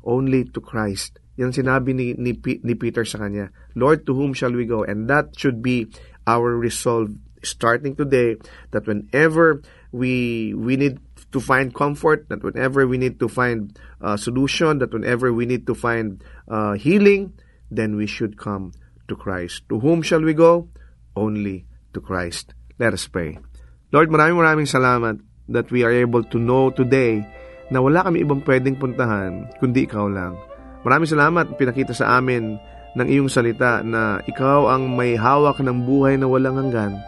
Only 0.02 0.44
to 0.50 0.60
Christ. 0.60 1.22
Yan 1.38 1.54
sinabi 1.54 1.94
ni, 1.94 2.12
ni, 2.18 2.34
ni 2.36 2.74
Peter 2.74 3.06
sa 3.06 3.22
kanya, 3.22 3.54
Lord, 3.72 4.04
to 4.04 4.12
whom 4.12 4.34
shall 4.34 4.52
we 4.52 4.66
go? 4.66 4.84
And 4.84 5.08
that 5.08 5.32
should 5.38 5.62
be 5.62 5.88
our 6.26 6.52
resolve 6.58 7.14
starting 7.42 7.96
today 7.96 8.38
that 8.70 8.86
whenever 8.86 9.62
we 9.90 10.54
we 10.54 10.76
need 10.76 10.98
to 11.32 11.40
find 11.40 11.74
comfort, 11.74 12.28
that 12.28 12.44
whenever 12.44 12.86
we 12.86 12.98
need 12.98 13.18
to 13.18 13.28
find 13.28 13.78
uh, 14.00 14.16
solution, 14.16 14.78
that 14.78 14.92
whenever 14.92 15.32
we 15.32 15.46
need 15.46 15.66
to 15.66 15.74
find 15.74 16.22
uh, 16.48 16.74
healing, 16.74 17.32
then 17.70 17.96
we 17.96 18.06
should 18.06 18.36
come 18.38 18.72
to 19.08 19.16
Christ. 19.16 19.64
To 19.68 19.80
whom 19.80 20.02
shall 20.02 20.20
we 20.20 20.34
go? 20.34 20.68
Only 21.16 21.66
to 21.94 22.00
Christ. 22.00 22.54
Let 22.78 22.92
us 22.92 23.08
pray. 23.08 23.38
Lord, 23.92 24.08
maraming 24.08 24.40
maraming 24.40 24.68
salamat 24.68 25.20
that 25.48 25.68
we 25.72 25.84
are 25.84 25.92
able 25.92 26.24
to 26.24 26.38
know 26.38 26.72
today 26.72 27.24
na 27.72 27.80
wala 27.80 28.04
kami 28.04 28.20
ibang 28.20 28.44
pwedeng 28.44 28.76
puntahan 28.76 29.48
kundi 29.56 29.88
ikaw 29.88 30.04
lang. 30.06 30.36
Maraming 30.84 31.08
salamat 31.08 31.56
pinakita 31.56 31.96
sa 31.96 32.20
amin 32.20 32.60
ng 32.92 33.08
iyong 33.08 33.32
salita 33.32 33.80
na 33.80 34.20
ikaw 34.28 34.68
ang 34.68 34.92
may 34.92 35.16
hawak 35.16 35.56
ng 35.64 35.88
buhay 35.88 36.20
na 36.20 36.28
walang 36.28 36.60
hanggan 36.60 37.00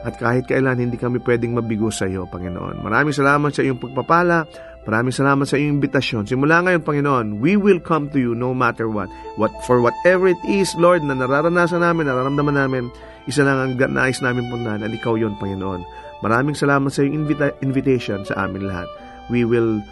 at 0.00 0.16
kahit 0.16 0.48
kailan 0.48 0.80
hindi 0.80 0.96
kami 0.96 1.20
pwedeng 1.20 1.56
mabigo 1.56 1.92
sa 1.92 2.08
iyo, 2.08 2.24
Panginoon. 2.24 2.80
Maraming 2.80 3.12
salamat 3.12 3.52
sa 3.52 3.60
iyong 3.60 3.76
pagpapala. 3.76 4.48
Maraming 4.88 5.12
salamat 5.12 5.44
sa 5.44 5.60
iyong 5.60 5.76
imbitasyon. 5.76 6.24
Simula 6.24 6.64
ngayon, 6.64 6.80
Panginoon, 6.80 7.26
we 7.44 7.60
will 7.60 7.76
come 7.76 8.08
to 8.08 8.16
you 8.16 8.32
no 8.32 8.56
matter 8.56 8.88
what. 8.88 9.12
what 9.36 9.52
for 9.68 9.84
whatever 9.84 10.24
it 10.32 10.40
is, 10.48 10.72
Lord, 10.80 11.04
na 11.04 11.12
nararanasan 11.12 11.84
namin, 11.84 12.08
nararamdaman 12.08 12.56
namin, 12.56 12.88
isa 13.28 13.44
lang 13.44 13.60
ang 13.60 13.72
nais 13.76 14.24
namin 14.24 14.48
puntahan 14.48 14.80
at 14.80 14.88
ikaw 14.88 15.20
yon 15.20 15.36
Panginoon. 15.36 15.84
Maraming 16.24 16.56
salamat 16.56 16.88
sa 16.88 17.04
iyong 17.04 17.28
invita- 17.28 17.56
invitation 17.60 18.24
sa 18.24 18.48
amin 18.48 18.64
lahat. 18.72 18.88
We 19.28 19.44
will 19.44 19.84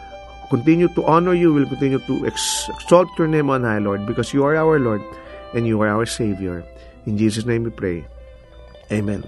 continue 0.50 0.88
to 0.94 1.04
honor 1.04 1.34
you, 1.34 1.52
We'll 1.52 1.68
continue 1.68 1.98
to 1.98 2.26
ex- 2.26 2.68
exalt 2.68 3.08
your 3.18 3.28
name 3.28 3.50
on 3.50 3.62
high, 3.62 3.78
Lord, 3.78 4.06
because 4.06 4.32
you 4.32 4.44
are 4.44 4.56
our 4.56 4.78
Lord 4.78 5.02
and 5.54 5.66
you 5.66 5.80
are 5.82 5.88
our 5.88 6.06
Savior. 6.06 6.64
In 7.06 7.16
Jesus' 7.16 7.44
name 7.46 7.64
we 7.64 7.70
pray. 7.70 8.04
Amen. 8.92 9.24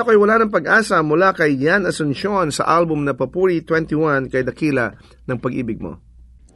Akala 0.00 0.16
ko'y 0.16 0.24
wala 0.24 0.40
ng 0.40 0.48
pag-asa 0.48 0.96
mula 1.04 1.36
kay 1.36 1.60
Yan 1.60 1.84
Asuncion 1.84 2.48
sa 2.48 2.64
album 2.64 3.04
na 3.04 3.12
Papuri 3.12 3.60
21 3.60 4.32
kay 4.32 4.40
Dakila 4.48 4.96
ng 5.28 5.36
Pag-ibig 5.36 5.76
mo. 5.76 6.00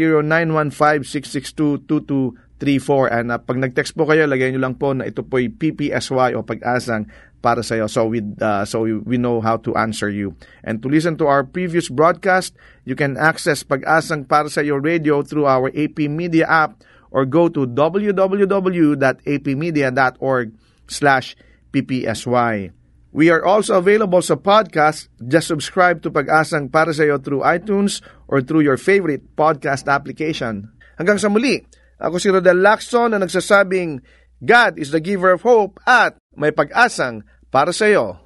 0915-662-2234. 2.59 3.11
And 3.11 3.31
uh, 3.31 3.37
pag 3.39 3.57
nag-text 3.59 3.95
po 3.95 4.05
kayo, 4.07 4.27
lagyan 4.27 4.53
nyo 4.55 4.61
lang 4.69 4.75
po 4.79 4.93
na 4.95 5.05
ito 5.07 5.23
po'y 5.23 5.49
PPSY 5.51 6.35
o 6.35 6.43
pag-asang 6.43 7.07
para 7.43 7.61
sa 7.61 7.75
iyo. 7.77 7.87
So, 7.91 8.07
we, 8.09 8.23
uh, 8.41 8.65
so 8.65 8.81
we, 8.87 9.17
know 9.19 9.41
how 9.43 9.57
to 9.61 9.75
answer 9.75 10.09
you. 10.09 10.33
And 10.63 10.81
to 10.81 10.89
listen 10.89 11.17
to 11.21 11.27
our 11.27 11.43
previous 11.43 11.89
broadcast, 11.91 12.55
you 12.87 12.95
can 12.95 13.19
access 13.19 13.61
Pag-asang 13.61 14.25
para 14.25 14.49
sa 14.49 14.61
iyo 14.61 14.81
radio 14.81 15.21
through 15.21 15.45
our 15.45 15.69
AP 15.75 16.09
Media 16.09 16.47
app 16.47 16.81
or 17.11 17.25
go 17.25 17.47
to 17.47 17.67
www.apmedia.org 17.67 20.51
slash 20.87 21.35
ppsy. 21.71 22.71
We 23.15 23.31
are 23.31 23.47
also 23.47 23.79
available 23.79 24.19
sa 24.19 24.35
podcast. 24.35 25.07
Just 25.23 25.47
subscribe 25.47 26.03
to 26.03 26.11
Pag-asang 26.11 26.67
para 26.67 26.91
sa 26.91 27.07
iyo 27.07 27.15
through 27.21 27.47
iTunes 27.47 28.03
or 28.27 28.43
through 28.43 28.67
your 28.67 28.75
favorite 28.75 29.23
podcast 29.39 29.87
application. 29.87 30.67
Hanggang 30.99 31.15
sa 31.15 31.31
muli, 31.31 31.63
ako 31.95 32.15
si 32.19 32.27
Rodel 32.27 32.59
Lacson 32.59 33.15
na 33.15 33.19
nagsasabing 33.23 34.03
God 34.43 34.75
is 34.75 34.91
the 34.91 34.99
giver 34.99 35.31
of 35.31 35.47
hope 35.47 35.79
at 35.87 36.19
may 36.35 36.51
pag-asang 36.51 37.23
para 37.47 37.71
sa 37.71 37.87
iyo. 37.87 38.19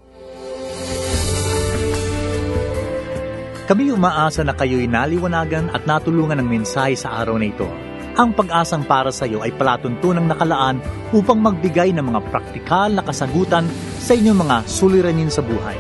Kami 3.70 3.94
umaasa 3.94 4.42
na 4.42 4.58
kayo'y 4.58 4.90
naliwanagan 4.90 5.70
at 5.70 5.86
natulungan 5.86 6.42
ng 6.42 6.50
mensahe 6.50 6.98
sa 6.98 7.22
araw 7.22 7.38
na 7.38 7.54
ito. 7.54 7.70
Ang 8.18 8.34
pag-asang 8.34 8.82
para 8.90 9.14
sa 9.14 9.30
iyo 9.30 9.46
ay 9.46 9.54
palatuntunang 9.54 10.26
nakalaan 10.26 10.82
upang 11.14 11.38
magbigay 11.38 11.94
ng 11.94 12.02
mga 12.02 12.20
praktikal 12.34 12.90
na 12.90 13.06
kasagutan 13.06 13.70
sa 14.02 14.18
inyong 14.18 14.42
mga 14.42 14.58
suliranin 14.66 15.30
sa 15.30 15.46
buhay. 15.46 15.78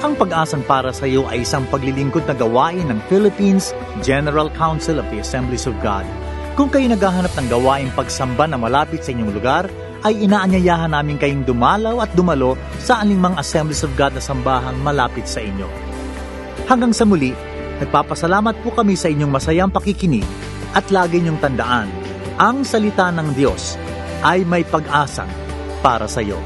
Ang 0.00 0.16
pag-asang 0.16 0.64
para 0.64 0.88
sa 0.96 1.04
iyo 1.04 1.28
ay 1.28 1.44
isang 1.44 1.68
paglilingkod 1.68 2.24
na 2.24 2.32
gawain 2.32 2.88
ng 2.88 2.98
Philippines 3.12 3.76
General 4.00 4.48
Council 4.56 4.96
of 4.96 5.04
the 5.12 5.20
Assemblies 5.20 5.68
of 5.68 5.76
God. 5.84 6.08
Kung 6.52 6.68
kayo 6.68 6.84
naghahanap 6.84 7.32
ng 7.32 7.48
gawaing 7.48 7.92
pagsamba 7.96 8.44
na 8.44 8.60
malapit 8.60 9.00
sa 9.00 9.16
inyong 9.16 9.32
lugar, 9.32 9.72
ay 10.04 10.28
inaanyayahan 10.28 10.92
namin 10.92 11.16
kayong 11.16 11.48
dumalaw 11.48 12.04
at 12.04 12.12
dumalo 12.12 12.60
sa 12.76 13.00
anumang 13.00 13.32
Assemblies 13.40 13.80
of 13.80 13.96
God 13.96 14.12
na 14.12 14.20
sambahang 14.20 14.76
malapit 14.84 15.24
sa 15.24 15.40
inyo. 15.40 15.64
Hanggang 16.68 16.92
sa 16.92 17.08
muli, 17.08 17.32
nagpapasalamat 17.80 18.60
po 18.60 18.68
kami 18.76 19.00
sa 19.00 19.08
inyong 19.08 19.32
masayang 19.32 19.72
pakikinig 19.72 20.28
at 20.76 20.84
lagi 20.92 21.24
niyong 21.24 21.40
tandaan, 21.40 21.88
ang 22.36 22.68
salita 22.68 23.08
ng 23.08 23.32
Diyos 23.32 23.80
ay 24.20 24.44
may 24.44 24.60
pag-asang 24.60 25.32
para 25.80 26.04
sa 26.04 26.20
iyo. 26.20 26.36